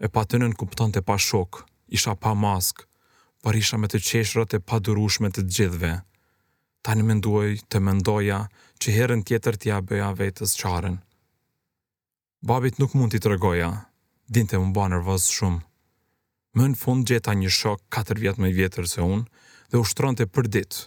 e 0.03 0.09
pa 0.11 0.25
të 0.27 0.39
nën 0.41 0.51
kupton 0.59 0.91
të 0.91 1.01
pa 1.07 1.15
shok, 1.27 1.61
isha 1.95 2.11
pa 2.23 2.33
mask, 2.35 2.81
për 3.43 3.55
isha 3.61 3.77
me 3.79 3.87
të 3.89 4.01
qeshrat 4.07 4.51
e 4.57 4.59
pa 4.67 4.79
dërushme 4.83 5.29
të 5.35 5.43
gjithve. 5.55 5.93
Ta 6.83 6.91
në 6.95 7.05
mendoj 7.09 7.45
të 7.71 7.79
mendoja 7.87 8.39
që 8.83 8.95
herën 8.97 9.21
tjetër 9.27 9.55
tja 9.61 9.77
bëja 9.87 10.09
vetës 10.19 10.55
qaren. 10.59 10.97
Babit 12.49 12.79
nuk 12.81 12.95
mund 12.99 13.13
t'i 13.15 13.21
të 13.23 13.31
regoja, 13.31 13.69
din 14.35 14.47
të 14.49 14.59
më 14.59 14.73
ba 14.75 14.89
nërvaz 14.91 15.29
shumë. 15.37 15.61
Më 16.59 16.65
në 16.73 16.79
fund 16.83 17.07
gjeta 17.07 17.31
një 17.39 17.51
shok 17.61 17.87
4 17.97 18.19
vjetë 18.25 18.43
me 18.43 18.49
vjetër 18.59 18.89
se 18.93 18.99
unë 19.01 19.23
dhe 19.71 19.79
ushtron 19.79 20.17
të 20.19 20.27
për 20.35 20.49
ditë. 20.57 20.81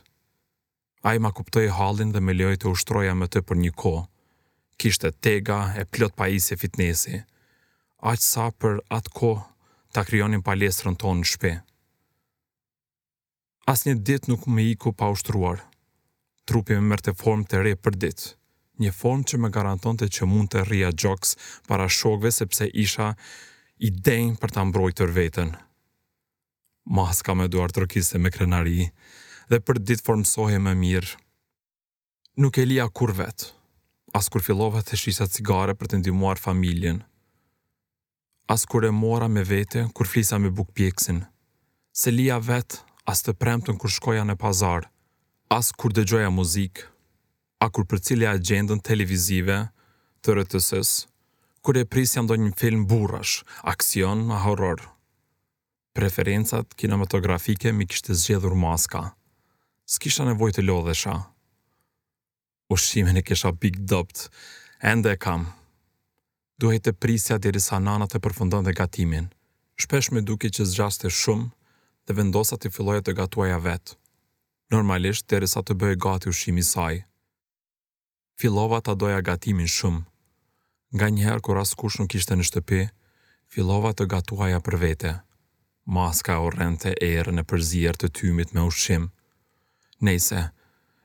A 1.08 1.16
i 1.16 1.18
ma 1.24 1.32
kuptoj 1.32 1.70
halin 1.78 2.12
dhe 2.12 2.20
me 2.20 2.36
lejoj 2.36 2.58
të 2.60 2.68
ushtroja 2.76 3.16
me 3.16 3.26
të 3.32 3.40
për 3.48 3.60
një 3.64 3.72
ko. 3.80 3.96
Kishte 4.78 5.08
e 5.10 5.16
tega 5.24 5.58
e 5.80 5.86
plot 5.88 6.12
pa 6.20 6.28
i 6.28 6.38
se 6.48 6.60
fitnesi 6.60 7.22
aqë 8.06 8.22
sa 8.22 8.44
për 8.62 8.76
atë 8.94 9.10
ko 9.18 9.30
të 9.94 10.02
kryonin 10.08 10.42
palestrën 10.46 10.94
tonë 11.00 11.22
në 11.24 11.28
shpe. 11.32 11.50
As 13.72 13.82
një 13.88 13.94
dit 14.06 14.28
nuk 14.30 14.44
me 14.46 14.62
iku 14.70 14.92
pa 14.94 15.08
ushtruar. 15.10 15.64
Trupi 16.46 16.76
me 16.78 16.84
mërte 16.92 17.16
form 17.20 17.42
të 17.44 17.62
re 17.66 17.72
për 17.82 17.96
dit. 18.04 18.26
Një 18.78 18.92
form 18.94 19.24
që 19.26 19.40
me 19.42 19.50
garanton 19.56 19.96
të 19.98 20.08
që 20.14 20.28
mund 20.30 20.52
të 20.52 20.62
rria 20.68 20.92
gjoks 20.92 21.32
para 21.66 21.88
shokve 21.90 22.30
sepse 22.36 22.68
isha 22.84 23.08
i 23.78 23.90
denjë 23.90 24.36
për 24.42 24.54
të 24.54 24.66
mbrojtër 24.68 25.14
vetën. 25.18 25.50
Mas 26.96 27.24
ka 27.26 27.34
me 27.34 27.48
duar 27.50 27.72
të 27.74 27.86
rëkiste 27.86 28.20
me 28.22 28.30
krenari 28.30 28.86
dhe 29.50 29.58
për 29.66 29.80
dit 29.88 30.04
formsohe 30.06 30.60
me 30.62 30.76
mirë. 30.78 31.16
Nuk 32.44 32.58
e 32.62 32.66
lia 32.70 32.86
kur 32.92 33.10
vetë 33.18 33.50
as 34.14 34.30
kur 34.32 34.40
fillova 34.44 34.80
të 34.86 34.96
shisa 34.96 35.26
cigare 35.28 35.74
për 35.76 35.90
të 35.90 35.98
ndimuar 36.04 36.38
familjen 36.46 37.02
as 38.46 38.64
kur 38.64 38.84
e 38.84 38.90
mora 38.90 39.26
me 39.26 39.42
vete 39.42 39.88
kur 39.94 40.06
flisa 40.06 40.38
me 40.38 40.48
buk 40.50 40.68
pjeksin. 40.74 41.26
Se 41.92 42.10
lija 42.10 42.38
vet 42.38 42.82
as 43.06 43.22
të 43.22 43.34
premtën 43.36 43.78
kur 43.78 43.90
shkoja 43.90 44.22
në 44.24 44.36
pazar, 44.38 44.86
as 45.50 45.72
kur 45.72 45.92
dëgjoja 45.94 46.30
muzikë, 46.30 46.86
a 47.58 47.66
kur 47.70 47.84
për 47.86 48.02
cilja 48.06 48.34
agendën 48.36 48.82
televizive 48.84 49.58
të 50.22 50.36
rëtësës, 50.40 50.90
kur 51.64 51.78
e 51.80 51.84
prisja 51.86 52.22
ndonjë 52.22 52.46
një 52.48 52.56
film 52.60 52.84
burrash, 52.90 53.40
aksion, 53.66 54.30
a 54.30 54.40
horror. 54.46 54.82
Preferencat 55.96 56.74
kinematografike 56.76 57.72
mi 57.72 57.86
kishte 57.90 58.14
zgjedhur 58.14 58.54
maska. 58.54 59.14
S'kisha 59.88 60.26
nevoj 60.28 60.52
të 60.52 60.66
lodhesha. 60.66 61.16
Ushimin 62.70 63.16
e 63.16 63.22
kisha 63.22 63.50
big 63.54 63.78
dopt, 63.86 64.28
ende 64.82 65.14
kam 65.16 65.46
duhet 66.58 66.84
të 66.86 66.92
prisja 66.92 67.36
dhe 67.38 67.50
risa 67.56 67.76
nana 67.78 68.06
të 68.08 68.20
përfundon 68.24 68.64
dhe 68.66 68.74
gatimin. 68.76 69.28
Shpesh 69.82 70.10
me 70.14 70.22
duke 70.24 70.48
që 70.48 70.64
zgjaste 70.72 71.10
shumë 71.12 71.50
dhe 72.08 72.16
vendosa 72.16 72.56
të 72.56 72.70
filloja 72.74 73.04
të 73.04 73.16
gatuaja 73.20 73.58
vetë. 73.66 73.96
Normalisht, 74.72 75.26
dhe 75.28 75.40
risa 75.44 75.60
të 75.62 75.76
bëjë 75.80 76.00
gati 76.06 76.28
ushimi 76.32 76.62
saj. 76.64 77.02
Filova 78.40 78.80
të 78.84 78.94
doja 79.00 79.20
gatimin 79.28 79.68
shumë. 79.76 80.02
Nga 80.96 81.06
njëherë, 81.16 81.42
kur 81.44 81.60
askush 81.60 81.96
kush 81.98 81.98
nuk 82.00 82.14
ishte 82.18 82.36
në 82.36 82.44
shtëpi, 82.48 82.80
filova 83.52 83.92
të 83.92 84.06
gatuaja 84.14 84.60
për 84.66 84.76
vete. 84.82 85.12
Maska 85.96 86.36
e 86.36 86.92
e 86.92 87.08
erë 87.20 87.32
në 87.36 87.42
përzirë 87.50 87.98
të 88.00 88.08
tymit 88.18 88.54
me 88.54 88.62
ushim. 88.70 89.10
Nejse, 90.00 90.42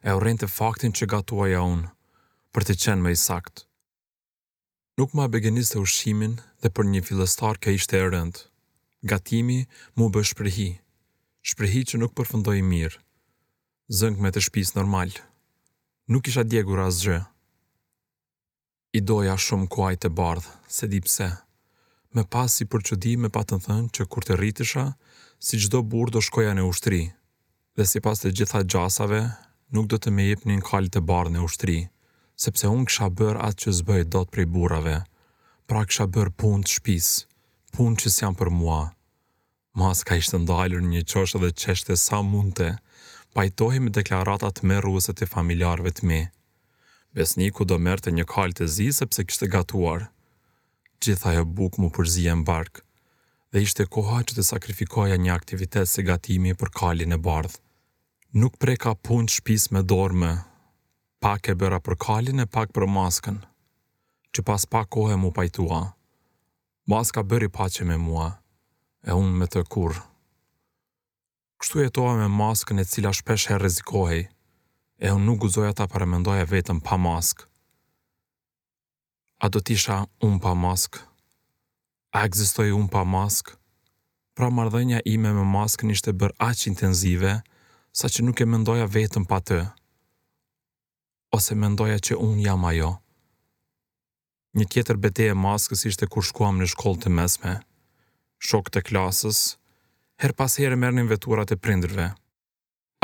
e 0.03 0.12
orrente 0.12 0.48
faktin 0.48 0.91
që 0.91 1.05
gatuaja 1.15 1.62
unë, 1.62 1.91
për 2.53 2.63
të 2.63 2.74
qenë 2.84 3.01
më 3.05 3.12
i 3.15 3.20
saktë 3.29 3.71
nuk 5.01 5.15
ma 5.17 5.24
begenis 5.34 5.72
të 5.72 5.79
ushqimin 5.81 6.34
dhe 6.62 6.70
për 6.77 6.86
një 6.93 7.00
filestar 7.08 7.58
ka 7.63 7.72
ishte 7.74 7.98
e 7.98 8.10
rënd. 8.13 8.36
Gatimi 9.10 9.55
mu 9.98 10.10
bë 10.13 10.22
shprehi, 10.29 10.67
shprehi 11.50 11.81
që 11.89 12.00
nuk 12.01 12.12
përfundoj 12.17 12.58
mirë, 12.72 13.00
zëng 14.00 14.20
me 14.22 14.29
të 14.34 14.43
shpis 14.48 14.75
normal, 14.77 15.15
nuk 16.13 16.29
isha 16.29 16.43
djegur 16.46 16.84
asgjë. 16.86 17.15
gjë. 17.15 17.20
I 18.98 19.00
doja 19.10 19.36
shumë 19.46 19.70
kuaj 19.74 19.96
të 20.03 20.10
bardhë, 20.20 20.53
se 20.75 20.86
dipse, 20.93 21.27
me 22.13 22.24
pas 22.34 22.53
si 22.58 22.65
për 22.72 22.81
që 22.88 22.96
di 23.03 23.13
me 23.24 23.29
patën 23.38 23.63
thënë 23.65 23.89
që 23.96 24.03
kur 24.12 24.24
të 24.25 24.38
rritisha, 24.38 24.86
si 25.46 25.55
gjdo 25.63 25.79
bur 25.91 26.13
do 26.13 26.22
shkoja 26.27 26.53
në 26.53 26.67
ushtri, 26.72 27.01
dhe 27.77 27.84
si 27.89 28.00
pas 28.05 28.22
të 28.22 28.36
gjitha 28.38 28.62
gjasave, 28.72 29.22
nuk 29.74 29.89
do 29.89 29.98
të 29.98 30.10
me 30.15 30.29
në 30.46 30.62
kallit 30.70 30.93
të 30.96 31.01
bardhë 31.10 31.34
në 31.39 31.43
ushtri 31.48 31.79
sepse 32.41 32.69
unë 32.74 32.88
kësha 32.89 33.07
bërë 33.19 33.41
atë 33.48 33.63
që 33.65 33.71
zbëjt 33.79 34.10
do 34.13 34.21
të 34.25 34.31
prej 34.36 34.45
burave, 34.55 34.93
pra 35.69 35.81
kësha 35.88 36.07
bërë 36.15 36.33
punë 36.41 36.65
të 36.67 36.71
shpisë, 36.77 37.19
punë 37.75 38.00
që 38.01 38.12
s'jam 38.15 38.38
për 38.39 38.50
mua. 38.60 38.79
Mas 39.77 40.01
ka 40.07 40.17
ishtë 40.19 40.39
ndalër 40.43 40.81
një 40.88 41.03
qoshë 41.12 41.41
dhe 41.43 41.51
qeshte 41.62 41.98
sa 42.05 42.21
munte, 42.31 42.71
pajtohi 43.36 43.79
me 43.83 43.91
deklaratat 43.98 44.63
me 44.67 44.79
ruset 44.83 45.21
e 45.25 45.29
familjarve 45.36 45.93
të 45.95 46.07
mi. 46.10 46.21
Besniku 47.15 47.67
do 47.69 47.77
merte 47.88 48.12
një 48.15 48.25
kalë 48.33 48.57
të 48.57 48.69
zi 48.75 48.89
sepse 49.00 49.24
kështë 49.27 49.51
gatuar. 49.55 50.07
Gjitha 51.01 51.36
e 51.41 51.43
bukë 51.60 51.81
mu 51.83 51.89
përzi 51.95 52.25
e 52.33 52.36
mbarkë, 52.41 52.83
dhe 53.51 53.63
ishte 53.67 53.86
koha 53.95 54.21
që 54.27 54.38
të 54.39 54.43
sakrifikoja 54.50 55.17
një 55.21 55.33
aktivitet 55.39 55.88
se 55.93 56.03
gatimi 56.10 56.55
për 56.62 56.71
kalin 56.81 57.15
e 57.15 57.21
bardhë. 57.27 57.62
Nuk 58.41 58.55
preka 58.63 58.93
punë 59.05 59.27
të 59.29 59.36
shpis 59.38 59.69
me 59.75 59.81
dorme, 59.93 60.33
pak 61.22 61.51
e 61.54 61.54
bëra 61.54 61.78
për 61.86 61.96
kalin 62.01 62.42
e 62.42 62.48
pak 62.50 62.72
për 62.74 62.88
maskën, 62.90 63.36
që 64.34 64.42
pas 64.48 64.63
pak 64.74 64.88
kohë 64.96 65.13
e 65.13 65.18
mu 65.22 65.30
pajtua. 65.38 65.82
Maska 66.90 67.22
bëri 67.30 67.50
pache 67.54 67.86
me 67.86 67.98
mua, 68.01 68.28
e 69.06 69.13
unë 69.13 69.36
me 69.40 69.46
të 69.48 69.62
kur. 69.70 69.94
Kështu 71.62 71.84
e 71.86 71.92
toa 71.94 72.16
me 72.18 72.25
maskën 72.34 72.82
e 72.82 72.86
cila 72.92 73.12
shpesh 73.13 73.46
e 73.54 73.60
rezikohi, 73.62 74.24
e 75.06 75.12
unë 75.13 75.25
nuk 75.28 75.44
guzoja 75.46 75.75
ta 75.78 75.86
paramendoja 75.92 76.42
e 76.42 76.50
vetëm 76.56 76.82
pa 76.88 76.98
maskë. 76.98 77.46
A 79.46 79.50
do 79.54 79.62
tisha 79.68 80.01
unë 80.25 80.42
pa 80.42 80.56
maskë? 80.63 81.04
A 82.18 82.25
egzistoj 82.28 82.72
unë 82.80 82.90
pa 82.94 83.04
maskë? 83.06 83.54
Pra 84.38 84.50
mardhënja 84.50 85.04
ime 85.06 85.30
me 85.38 85.46
maskën 85.54 85.94
ishte 85.94 86.16
bërë 86.18 86.40
aqë 86.50 86.68
intenzive, 86.74 87.36
sa 87.94 88.10
që 88.10 88.25
nuk 88.25 88.42
e 88.42 88.50
mendoja 88.50 88.90
vetëm 88.90 89.30
pa 89.30 89.38
të 89.46 89.62
ose 91.36 91.56
mendoja 91.56 91.96
që 92.00 92.18
unë 92.20 92.44
jam 92.46 92.66
ajo. 92.70 92.92
Një 94.60 94.66
tjetër 94.68 94.98
bete 95.00 95.30
e 95.32 95.38
maskës 95.40 95.86
ishte 95.88 96.10
kur 96.12 96.26
shkuam 96.28 96.58
në 96.60 96.68
shkollë 96.74 97.06
të 97.06 97.12
mesme, 97.18 97.54
shok 98.44 98.72
të 98.74 98.82
klasës, 98.90 99.40
her 100.22 100.36
pas 100.36 100.58
herë 100.60 100.80
mërnin 100.82 101.08
veturat 101.08 101.54
e 101.56 101.58
prindrëve. 101.64 102.10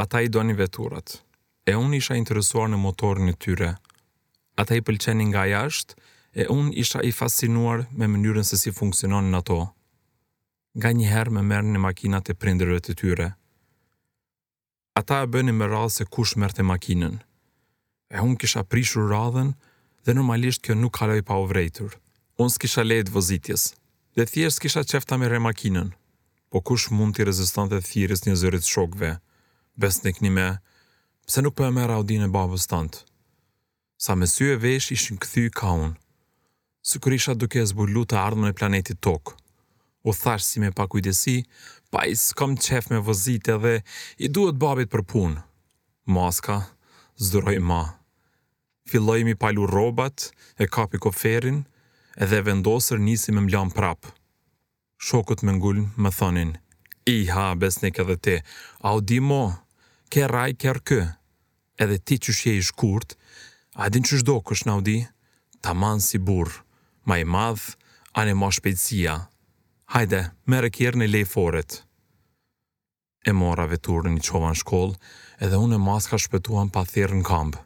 Ata 0.03 0.21
i 0.21 0.29
donin 0.29 0.59
veturat, 0.59 1.21
e 1.65 1.73
unë 1.79 1.99
isha 2.01 2.17
interesuar 2.19 2.67
në 2.69 2.81
motorën 2.83 3.31
në 3.31 3.37
tyre. 3.41 3.71
Ata 4.59 4.75
i 4.75 4.83
pëlqenin 4.83 5.31
nga 5.31 5.47
jashtë, 5.47 5.95
e 6.37 6.45
unë 6.53 6.75
isha 6.83 6.99
i 7.07 7.13
fascinuar 7.15 7.87
me 7.97 8.05
mënyrën 8.11 8.45
se 8.45 8.59
si 8.61 8.73
funksionon 8.75 9.31
në 9.31 9.39
ato. 9.39 9.61
Nga 10.77 10.91
një 10.99 11.07
herë 11.15 11.33
me 11.33 11.41
mërnin 11.49 11.79
në 11.79 11.85
makinat 11.87 12.29
e 12.29 12.35
prindrëve 12.35 12.83
të 12.83 12.97
tyre. 12.99 13.29
Ata 14.99 15.23
e 15.23 15.31
bënin 15.33 15.57
më 15.57 15.71
rralë 15.71 15.95
se 15.95 16.05
kush 16.11 16.35
mërte 16.43 16.67
makinën– 16.75 17.17
e 18.09 18.21
unë 18.23 18.37
kisha 18.41 18.61
prishur 18.63 19.09
radhen 19.11 19.49
dhe 20.05 20.13
normalisht 20.15 20.63
kjo 20.63 20.75
nuk 20.79 20.93
kaloj 20.97 21.19
pa 21.27 21.35
u 21.41 21.47
vrejtur. 21.49 21.97
Unë 22.39 22.53
s'kisha 22.55 22.85
lejt 22.85 23.09
vëzitjes 23.13 23.63
dhe 24.17 24.25
thjesht 24.25 24.57
s'kisha 24.57 24.83
qefta 24.87 25.17
me 25.19 25.27
re 25.29 25.39
makinën, 25.43 25.89
po 26.51 26.61
kush 26.65 26.87
mund 26.95 27.15
t'i 27.15 27.25
rezistante 27.27 27.75
dhe 27.77 27.85
thjiris 27.87 28.23
një 28.27 28.33
zërit 28.41 28.65
shokve, 28.71 29.11
bes 29.77 29.99
në 30.05 30.31
me, 30.37 30.47
pse 31.27 31.41
nuk 31.43 31.53
për 31.57 31.67
po 31.67 31.69
e 31.69 31.75
mera 31.79 31.97
audin 31.99 32.23
e 32.25 32.29
babës 32.35 32.65
tante. 32.71 33.03
Sa 34.03 34.15
me 34.15 34.25
sy 34.29 34.45
e 34.53 34.57
vesh 34.63 34.89
ishën 34.93 35.17
këthy 35.21 35.43
ka 35.59 35.73
unë, 35.73 35.97
së 36.89 36.95
kër 37.01 37.13
isha 37.17 37.33
duke 37.37 37.59
e 37.61 37.67
zbulu 37.73 38.03
të 38.07 38.15
ardhën 38.23 38.49
e 38.49 38.55
planetit 38.57 39.01
tokë. 39.05 39.35
U 40.07 40.13
thash 40.15 40.45
si 40.47 40.59
me 40.63 40.71
pakujdesi, 40.71 41.41
pa 41.91 42.05
i 42.09 42.15
s'kom 42.15 42.53
qef 42.57 42.89
me 42.93 42.97
vëzite 43.03 43.57
dhe 43.63 43.75
i 44.23 44.29
duhet 44.33 44.57
babit 44.61 44.89
për 44.93 45.03
punë. 45.11 45.43
Maska, 46.09 46.61
zdroj 47.17 47.59
ma. 47.59 47.97
Filloj 48.89 49.23
mi 49.23 49.35
palu 49.35 49.65
robat, 49.65 50.31
e 50.59 50.67
kapi 50.67 50.97
koferin, 50.97 51.63
edhe 52.21 52.39
vendosër 52.45 52.99
nisi 52.99 53.31
me 53.31 53.41
mlam 53.45 53.71
prap. 53.75 54.05
Shokut 54.97 55.41
me 55.43 55.51
ngullën 55.57 55.89
më 55.97 56.09
thonin, 56.17 56.51
i 57.05 57.25
ha, 57.33 57.53
besnik 57.59 57.99
edhe 57.99 58.15
te, 58.17 58.35
a 58.85 58.93
u 58.95 59.01
di 59.01 59.19
mo, 59.19 59.43
ke 60.13 60.25
raj 60.31 60.53
kërë 60.61 60.83
kë, 60.89 61.01
edhe 61.83 61.97
ti 61.99 62.15
që 62.23 62.31
shje 62.37 62.53
i 62.59 62.63
shkurt, 62.69 63.17
a 63.75 63.89
din 63.93 64.05
që 64.07 64.21
shdo 64.23 64.37
kësh 64.45 64.65
na 64.65 64.77
u 64.79 64.81
di, 64.85 64.99
ta 65.61 65.73
manë 65.73 66.05
si 66.07 66.17
burë, 66.21 66.61
ma 67.07 67.17
i 67.21 67.25
madhë, 67.35 67.75
anë 68.17 68.33
e 68.33 68.39
ma 68.39 68.49
shpejtsia. 68.49 69.17
Hajde, 69.93 70.23
mere 70.49 70.69
kjerë 70.73 71.01
në 71.03 71.11
lejforet. 71.13 71.71
foret 71.73 71.86
e 73.25 73.31
mora 73.33 73.65
vetur 73.67 74.07
një 74.09 74.21
qovan 74.27 74.55
shkoll, 74.55 74.93
edhe 75.41 75.57
unë 75.57 75.77
e 75.77 75.81
maska 75.81 76.17
shpetuan 76.21 76.69
pa 76.73 76.83
thirë 76.85 77.19
në 77.21 77.25
kamp. 77.27 77.57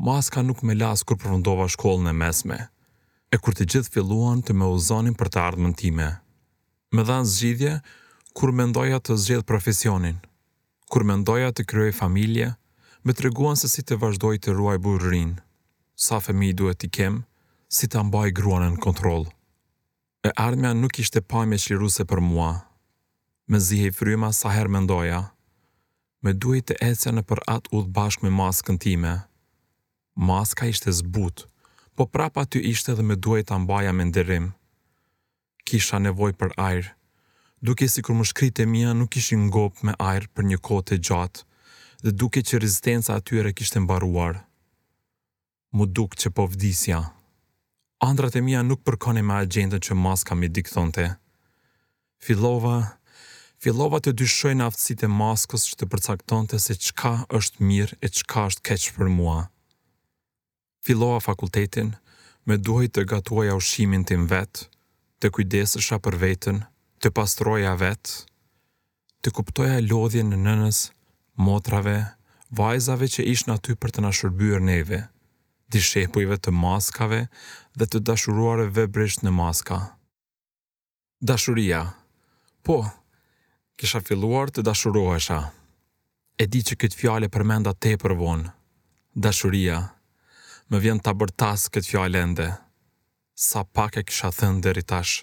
Maska 0.00 0.42
nuk 0.44 0.62
me 0.64 0.74
lasë 0.78 1.04
kur 1.08 1.18
përvëndova 1.20 1.66
shkollën 1.74 2.10
e 2.10 2.14
mesme, 2.16 2.56
e 3.30 3.36
kur 3.38 3.54
të 3.54 3.66
gjithë 3.72 3.92
filluan 3.96 4.40
të 4.42 4.54
me 4.56 4.66
uzonin 4.76 5.16
për 5.18 5.30
të 5.34 5.42
ardhmën 5.48 5.74
time. 5.82 6.06
Me 6.94 7.02
dhanë 7.08 7.30
zgjidhje, 7.34 7.74
kur 8.34 8.52
me 8.54 8.66
ndoja 8.70 8.98
të 9.04 9.16
zgjedh 9.24 9.46
profesionin, 9.50 10.18
kur 10.90 11.04
me 11.06 11.18
ndoja 11.20 11.50
të 11.52 11.66
kryoj 11.70 11.92
familje, 12.02 12.52
me 13.04 13.14
të 13.14 13.28
reguan 13.28 13.56
se 13.58 13.68
si 13.72 13.84
të 13.84 14.00
vazhdoj 14.02 14.38
të 14.38 14.56
ruaj 14.56 14.78
burrin, 14.84 15.34
sa 16.00 16.18
femi 16.24 16.52
duhet 16.56 16.80
t'i 16.80 16.90
kem, 16.96 17.20
si 17.70 17.86
të 17.88 18.02
mbaj 18.08 18.30
gruanën 18.40 18.78
kontrol. 18.82 19.28
E 20.26 20.32
ardhmja 20.36 20.72
nuk 20.76 20.98
ishte 21.00 21.20
pa 21.22 21.44
me 21.48 21.58
shiruse 21.60 22.04
për 22.04 22.20
mua, 22.24 22.52
me 23.50 23.58
zihe 23.58 23.86
i 23.90 23.90
fryma 23.90 24.30
sa 24.32 24.48
her 24.54 24.68
me 24.68 24.78
ndoja, 24.86 25.22
me 26.26 26.30
duhet 26.36 26.70
të 26.70 26.74
ecja 26.86 27.10
në 27.10 27.22
për 27.26 27.40
atë 27.50 27.72
udhë 27.74 27.90
bashkë 27.96 28.26
me 28.26 28.30
maskën 28.38 28.78
time. 28.78 29.14
Maska 30.14 30.68
ishte 30.70 30.92
zbut, 30.94 31.46
po 31.98 32.06
prapa 32.06 32.44
ty 32.46 32.62
ishte 32.70 32.94
dhe 32.94 33.02
me 33.02 33.16
duhet 33.18 33.48
të 33.50 33.56
ambaja 33.58 33.92
me 33.92 34.06
ndërim. 34.10 34.46
Kisha 35.66 35.98
nevoj 35.98 36.32
për 36.40 36.54
ajrë, 36.68 36.92
duke 37.66 37.88
si 37.90 38.04
kur 38.06 38.14
më 38.20 38.28
shkrit 38.30 38.62
e 38.62 38.66
mija 38.72 38.94
nuk 38.94 39.18
ishi 39.20 39.36
ngop 39.48 39.82
me 39.86 39.96
ajrë 40.12 40.30
për 40.34 40.46
një 40.50 40.58
kote 40.68 41.00
gjatë 41.08 41.42
dhe 42.04 42.14
duke 42.20 42.40
që 42.48 42.62
rezistenca 42.62 43.18
atyre 43.18 43.52
kishte 43.52 43.82
mbaruar. 43.82 44.44
Mu 45.74 45.86
duke 45.96 46.18
që 46.20 46.30
po 46.36 46.46
vdisja. 46.52 47.02
Andrat 48.06 48.38
e 48.38 48.44
mija 48.46 48.62
nuk 48.64 48.84
përkone 48.86 49.24
me 49.26 49.34
agendën 49.42 49.82
që 49.86 49.98
maska 50.06 50.38
mi 50.38 50.48
dikthonte. 50.48 51.08
Filova, 52.20 52.78
fillova 53.60 53.98
të 54.02 54.14
dyshoj 54.16 54.54
në 54.56 54.64
aftësit 54.70 55.02
e 55.04 55.08
maskës 55.20 55.66
që 55.68 55.76
të 55.82 55.86
përcakton 55.92 56.46
të 56.50 56.60
se 56.66 56.76
qka 56.86 57.10
është 57.38 57.66
mirë 57.70 57.98
e 58.00 58.10
qka 58.20 58.46
është 58.50 58.64
keqë 58.70 58.94
për 58.96 59.10
mua. 59.16 59.40
Filova 60.86 61.18
fakultetin, 61.20 61.90
me 62.48 62.56
duhej 62.56 62.88
të 62.94 63.04
gatuaj 63.12 63.50
a 63.52 63.58
tim 64.08 64.24
vetë, 64.32 64.60
të 65.20 65.30
kujdesësha 65.36 65.98
për 66.04 66.16
vetën, 66.22 66.60
të 67.04 67.08
pastroja 67.16 67.74
vetë, 67.80 68.14
të 69.22 69.28
kuptoja 69.36 69.80
lodhje 69.90 70.24
në 70.24 70.36
nënës, 70.46 70.78
motrave, 71.36 71.98
vajzave 72.58 73.08
që 73.14 73.26
ishën 73.34 73.52
aty 73.58 73.76
për 73.80 73.90
të 73.94 74.00
nashërbyrë 74.06 74.64
neve, 74.72 75.00
di 75.70 75.78
të 76.42 76.50
maskave 76.50 77.26
dhe 77.78 77.86
të 77.86 77.98
dashuruare 78.08 78.66
vebrisht 78.76 79.20
në 79.22 79.30
maska. 79.30 79.78
Dashuria, 81.20 81.82
po, 82.64 82.80
kisha 83.80 84.00
filluar 84.04 84.50
të 84.52 84.60
dashurohesha. 84.68 85.38
E 86.40 86.44
di 86.52 86.60
që 86.68 86.74
këtë 86.82 86.96
fjale 87.00 87.28
përmenda 87.32 87.72
te 87.72 87.94
për 88.02 88.12
vonë. 88.20 88.50
Dashuria, 89.24 89.78
më 90.70 90.78
vjen 90.84 91.00
të 91.00 91.08
abërtas 91.14 91.64
këtë 91.72 91.88
fjale 91.92 92.20
ende. 92.26 92.48
Sa 93.48 93.62
pak 93.76 93.96
e 94.00 94.04
kisha 94.08 94.28
thënë 94.38 94.60
dhe 94.66 94.84
tash. 94.92 95.14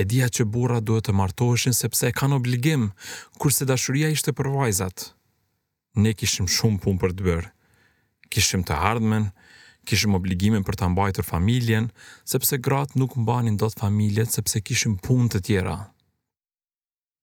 E 0.00 0.04
dija 0.06 0.28
që 0.36 0.46
bura 0.54 0.78
duhet 0.86 1.08
të 1.08 1.12
martoheshin 1.18 1.74
sepse 1.74 2.06
e 2.06 2.14
kanë 2.18 2.38
obligim, 2.40 2.86
kurse 3.40 3.66
dashuria 3.68 4.12
ishte 4.14 4.30
për 4.38 4.50
vajzat. 4.60 5.08
Ne 6.02 6.12
kishim 6.20 6.46
shumë 6.56 6.82
pun 6.84 7.00
për 7.02 7.16
të 7.18 7.26
bërë. 7.26 7.50
Kishim 8.30 8.62
të 8.68 8.78
ardhmen, 8.92 9.30
kishim 9.88 10.14
obligimin 10.20 10.62
për 10.66 10.76
të 10.78 10.92
mbajtur 10.94 11.26
familjen, 11.32 11.90
sepse 12.24 12.60
gratë 12.68 13.00
nuk 13.02 13.16
mbanin 13.24 13.56
do 13.58 13.70
të 13.72 13.82
familjet 13.86 14.30
sepse 14.38 14.60
kishim 14.68 14.94
pun 15.06 15.26
të 15.32 15.42
tjera. 15.48 15.78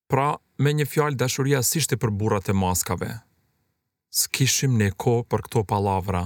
Pra, 0.08 0.36
me 0.60 0.72
një 0.76 0.84
fjalë 0.88 1.18
dashuria 1.20 1.62
si 1.64 1.80
shte 1.84 1.96
për 2.00 2.12
burat 2.12 2.48
e 2.52 2.54
maskave. 2.56 3.08
S'kishim 4.14 4.76
ne 4.80 4.90
ko 4.92 5.22
për 5.26 5.46
këto 5.46 5.62
palavra. 5.66 6.24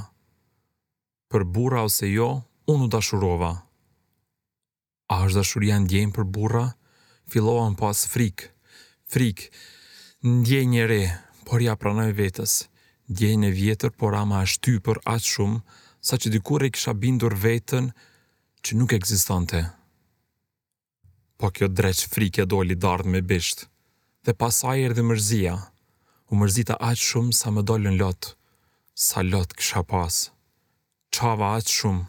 Për 1.32 1.44
bura 1.44 1.84
ose 1.86 2.08
jo, 2.10 2.26
unë 2.68 2.88
u 2.88 2.88
dashurova. 2.94 3.52
A 5.08 5.22
është 5.26 5.38
dashuria 5.38 5.78
ndjenjë 5.84 6.14
për 6.18 6.26
bura? 6.36 6.64
Filohan 7.28 7.76
pas 7.76 8.02
frikë, 8.08 8.48
frikë, 9.12 9.48
ndjenjë 10.26 10.70
një 10.74 10.88
re, 10.92 11.00
por 11.48 11.64
ja 11.64 11.76
pranoj 11.76 12.10
vetës. 12.18 12.58
Ndjenjë 13.08 13.48
e 13.52 13.56
vjetër, 13.56 13.92
por 13.96 14.18
ama 14.18 14.42
është 14.44 14.64
ty 14.64 14.78
për 14.88 15.00
atë 15.16 15.30
shumë, 15.32 15.62
sa 16.06 16.18
që 16.20 16.34
dikur 16.34 16.64
e 16.66 16.72
kisha 16.74 16.96
bindur 16.96 17.36
vetën 17.44 17.90
që 18.64 18.76
nuk 18.76 18.92
eksistante 18.96 19.64
po 21.38 21.50
kjo 21.54 21.68
dreq 21.78 22.00
frike 22.12 22.44
doli 22.52 22.74
dardhë 22.82 23.12
me 23.14 23.20
bisht, 23.32 23.68
dhe 24.26 24.34
pasaj 24.42 24.78
erdi 24.88 25.04
mërzia, 25.06 25.54
u 26.30 26.34
mërzita 26.40 26.74
aqë 26.90 27.04
shumë 27.08 27.34
sa 27.40 27.52
më 27.54 27.62
dollën 27.70 27.98
lot, 28.00 28.32
sa 29.06 29.22
lot 29.22 29.54
kësha 29.58 29.84
pas. 29.90 30.16
Qava 31.14 31.52
aqë 31.60 31.74
shumë, 31.78 32.04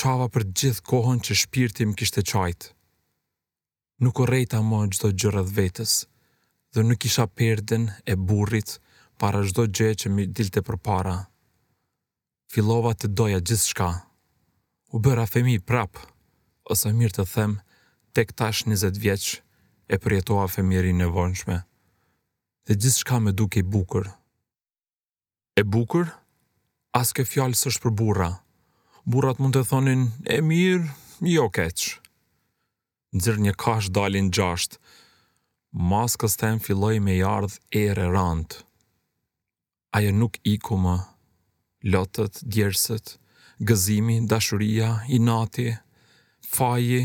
qava 0.00 0.30
për 0.34 0.48
gjithë 0.60 0.84
kohën 0.90 1.20
që 1.26 1.36
shpirti 1.42 1.86
më 1.90 1.98
kishte 2.00 2.24
qajtë. 2.32 2.72
Nuk 4.00 4.20
o 4.22 4.24
rejta 4.32 4.62
më 4.64 4.80
gjdo 4.94 5.10
gjërët 5.20 5.52
vetës, 5.60 5.92
dhe 6.74 6.86
nuk 6.88 7.04
isha 7.04 7.26
perden 7.28 7.90
e 8.08 8.16
burrit 8.16 8.78
para 9.20 9.44
gjdo 9.44 9.66
gjë 9.76 9.90
që 10.00 10.10
mi 10.14 10.24
dilte 10.38 10.64
për 10.64 10.78
para. 10.88 11.16
Filova 12.50 12.94
të 12.96 13.12
doja 13.18 13.42
gjithë 13.46 13.68
shka, 13.70 13.90
u 14.96 15.00
bëra 15.04 15.26
femi 15.28 15.60
prapë, 15.60 16.00
ose 16.72 16.88
mirë 16.96 17.18
të 17.20 17.28
themë, 17.34 17.60
tek 18.12 18.32
tash 18.34 18.64
20 18.66 18.98
vjeq 18.98 19.26
e 19.90 19.98
përjetoa 20.02 20.46
femjeri 20.50 20.92
në 20.94 21.06
vonshme, 21.14 21.58
dhe 22.66 22.74
gjithë 22.80 23.00
shka 23.02 23.18
me 23.22 23.32
duke 23.34 23.62
i 23.62 23.66
bukur. 23.72 24.06
E 25.58 25.62
bukur? 25.64 26.10
As 26.96 27.12
kë 27.14 27.26
fjalë 27.30 27.58
së 27.58 27.72
shpër 27.76 27.94
burra. 28.00 28.30
Burrat 29.06 29.38
mund 29.38 29.54
të 29.54 29.62
thonin, 29.70 30.08
e 30.26 30.40
mirë, 30.42 30.88
jo 31.30 31.46
keq. 31.54 31.86
Nëzirë 33.14 33.44
një 33.46 33.54
kash 33.62 33.90
dalin 33.94 34.30
gjasht, 34.34 34.76
maskës 35.90 36.36
tem 36.38 36.58
filloj 36.62 36.96
me 37.02 37.16
jardh 37.20 37.56
erë 37.78 38.08
rand. 38.14 38.58
Aje 39.96 40.10
nuk 40.14 40.38
iku 40.46 40.78
më, 40.82 40.96
lotët, 41.94 42.42
djersët, 42.44 43.16
gëzimi, 43.66 44.20
dashuria, 44.30 44.96
inati, 45.10 45.68
faji, 46.52 47.04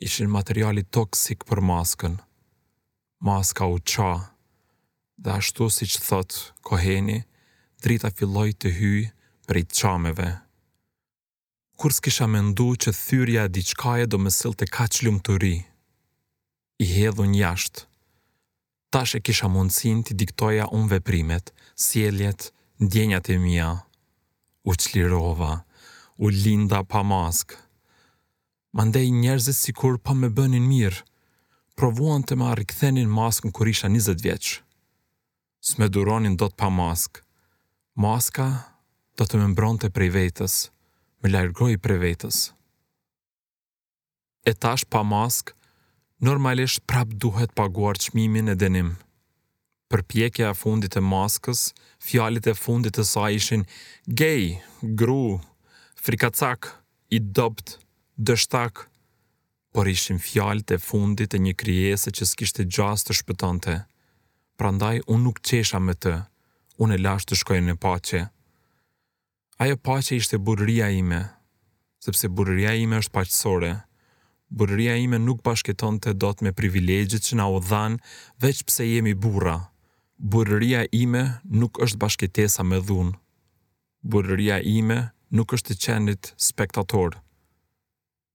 ishin 0.00 0.30
materiali 0.30 0.84
toksik 0.84 1.44
për 1.46 1.60
maskën. 1.62 2.18
Maska 3.22 3.66
u 3.70 3.78
qa, 3.78 4.26
dhe 5.22 5.30
ashtu 5.38 5.70
si 5.70 5.86
që 5.86 6.00
thot, 6.08 6.32
koheni, 6.66 7.22
drita 7.82 8.10
filloj 8.10 8.50
të 8.52 8.72
hyj 8.78 9.02
për 9.46 9.60
i 9.62 9.64
qameve. 9.70 10.28
Kur 11.78 11.92
s'kisha 11.94 12.26
mendu 12.30 12.72
që 12.78 12.92
thyrja 12.94 13.46
e 13.46 13.52
diçkaje 13.54 14.06
do 14.06 14.18
mësill 14.18 14.54
të 14.58 14.68
kaq 14.70 15.02
lumë 15.04 15.24
të 15.26 15.34
ri? 15.42 15.56
I 16.84 16.86
hedhun 16.90 17.34
jashtë. 17.34 17.86
Tash 18.92 19.14
e 19.18 19.20
kisha 19.26 19.48
mundësin 19.50 20.04
të 20.06 20.14
diktoja 20.18 20.68
unë 20.74 20.90
veprimet, 20.96 21.50
sieljet, 21.74 22.50
ndjenjat 22.78 23.30
e 23.34 23.38
mija. 23.42 23.72
U 24.64 24.72
qlirova, 24.78 25.64
u 26.16 26.30
linda 26.30 26.84
pa 26.84 27.02
maskë 27.02 27.58
ma 28.74 28.82
ndej 28.84 29.08
njerëzit 29.14 29.54
si 29.56 29.70
kur 29.78 29.94
pa 30.04 30.12
me 30.18 30.26
bënin 30.36 30.66
mirë, 30.72 31.04
provuan 31.78 32.24
të 32.26 32.34
ma 32.40 32.54
rikëthenin 32.58 33.10
maskën 33.18 33.52
kur 33.54 33.70
isha 33.70 33.86
20 33.90 34.24
vjeqë. 34.26 34.52
Së 35.64 35.74
me 35.78 35.86
duronin 35.94 36.34
do 36.36 36.48
të 36.50 36.58
pa 36.60 36.68
maskë. 36.82 37.22
Maska 38.04 38.46
do 39.16 39.24
të 39.26 39.38
me 39.40 39.46
mbronte 39.52 39.88
prej 39.96 40.10
vetës, 40.18 40.54
me 41.22 41.30
lajrgoj 41.30 41.76
prej 41.84 42.00
vetës. 42.06 42.38
E 44.50 44.52
tash 44.62 44.82
pa 44.92 45.04
maskë, 45.14 45.54
normalisht 46.26 46.82
prap 46.90 47.14
duhet 47.22 47.54
paguar 47.58 47.96
qmimin 48.08 48.50
e 48.52 48.58
denim. 48.62 48.90
Për 49.90 50.02
pjekja 50.10 50.50
e 50.50 50.58
fundit 50.58 50.98
e 50.98 51.02
maskës, 51.14 51.68
fjalit 52.02 52.50
e 52.50 52.58
fundit 52.58 52.98
e 52.98 53.06
sa 53.06 53.30
ishin 53.38 53.62
gej, 54.20 54.58
gru, 54.98 55.38
frikacak, 56.02 56.72
i 57.16 57.20
dopt, 57.20 57.78
dështak, 58.16 58.84
por 59.74 59.88
ishim 59.90 60.18
fjalët 60.22 60.70
e 60.76 60.78
fundit 60.78 61.34
e 61.34 61.38
një 61.42 61.54
krijese 61.58 62.12
që 62.14 62.26
s'kishte 62.30 62.66
gjas 62.70 63.02
të 63.02 63.16
shpëtonte. 63.20 63.76
Prandaj 64.56 65.00
unë 65.10 65.24
nuk 65.24 65.40
qesha 65.42 65.80
me 65.82 65.96
të, 65.98 66.12
unë 66.78 66.94
e 66.94 67.02
lash 67.02 67.26
të 67.26 67.38
shkojnë 67.40 67.72
në 67.72 67.76
pace. 67.82 68.20
Ajo 69.58 69.76
pace 69.76 70.14
ishte 70.20 70.38
burëria 70.38 70.92
ime, 70.94 71.24
sepse 72.02 72.30
burëria 72.30 72.76
ime 72.78 73.00
është 73.02 73.14
pachësore. 73.16 73.72
Burëria 74.54 74.94
ime 75.02 75.18
nuk 75.18 75.42
bashketon 75.42 75.98
të 75.98 76.14
dot 76.22 76.42
me 76.44 76.54
privilegjit 76.54 77.26
që 77.26 77.40
na 77.42 77.48
u 77.50 77.58
dhanë 77.58 77.98
veç 78.42 78.62
pse 78.68 78.86
jemi 78.86 79.14
burra. 79.16 79.58
Burëria 80.22 80.84
ime 80.94 81.24
nuk 81.50 81.82
është 81.82 81.98
bashketesa 82.04 82.62
me 82.62 82.78
dhunë. 82.78 83.18
Burëria 84.06 84.60
ime 84.62 85.08
nuk 85.34 85.50
është 85.58 85.74
të 85.74 85.80
qenit 85.88 86.34
spektatorë. 86.38 87.23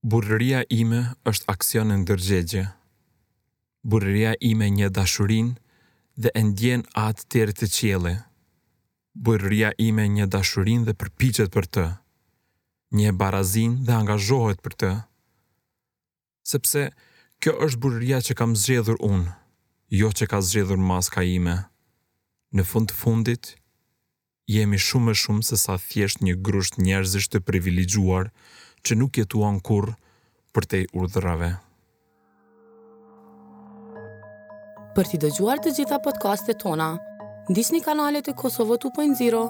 Burëria 0.01 0.61
ime 0.71 1.01
është 1.27 1.51
aksion 1.51 1.89
e 1.91 1.95
ndërgjegje. 1.99 2.61
Burëria 3.83 4.31
ime 4.39 4.69
një 4.71 4.87
dashurin 4.95 5.49
dhe 6.15 6.31
e 6.39 6.43
ndjen 6.51 6.85
atë 6.95 7.25
tërë 7.33 7.55
të 7.59 7.67
qjeli. 7.75 8.13
Burëria 9.25 9.73
ime 9.75 10.05
një 10.07 10.29
dashurin 10.31 10.85
dhe 10.87 10.95
përpichet 10.95 11.51
për 11.51 11.67
të. 11.75 11.85
Një 12.95 13.11
barazin 13.19 13.73
dhe 13.85 13.97
angazhohet 13.99 14.63
për 14.63 14.77
të. 14.81 14.93
Sepse 16.47 16.85
kjo 17.43 17.57
është 17.67 17.81
burëria 17.83 18.21
që 18.23 18.37
kam 18.39 18.55
zgjedhur 18.55 19.01
unë, 19.09 19.35
jo 19.99 20.09
që 20.15 20.29
ka 20.31 20.39
zgjedhur 20.47 20.79
maska 20.79 21.27
ime. 21.27 21.57
Në 22.55 22.63
fund 22.71 22.87
të 22.87 22.95
fundit, 23.03 23.51
jemi 24.47 24.79
shumë 24.79 25.11
e 25.11 25.19
shumë 25.25 25.43
se 25.51 25.59
sa 25.59 25.75
thjesht 25.77 26.23
një 26.23 26.39
grusht 26.39 26.79
njerëzisht 26.79 27.35
të 27.35 27.43
privilegjuar, 27.51 28.31
që 28.85 28.95
nuk 28.99 29.17
jetuan 29.17 29.59
kur 29.61 29.91
për 30.55 30.63
te 30.71 30.81
urdhërave. 30.95 31.51
Për 34.95 35.07
t'i 35.11 35.17
dëgjuar 35.23 35.61
të 35.63 35.73
gjitha 35.77 35.99
podcastet 36.03 36.59
tona, 36.63 36.91
ndisni 37.51 37.81
kanalet 37.85 38.27
e 38.31 38.35
Kosovo 38.35 38.75
2.0 38.81 39.43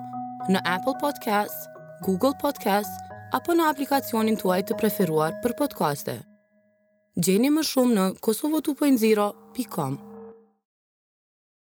në 0.51 0.59
Apple 0.73 0.97
Podcast, 1.01 1.69
Google 2.05 2.35
Podcast, 2.41 2.91
apo 3.33 3.55
në 3.55 3.69
aplikacionin 3.71 4.37
tuaj 4.39 4.61
të 4.69 4.77
preferuar 4.79 5.39
për 5.43 5.55
podcaste. 5.61 6.17
Gjeni 7.19 7.49
më 7.51 7.65
shumë 7.67 7.95
në 7.99 8.07
kosovo2.0.com. 8.25 10.08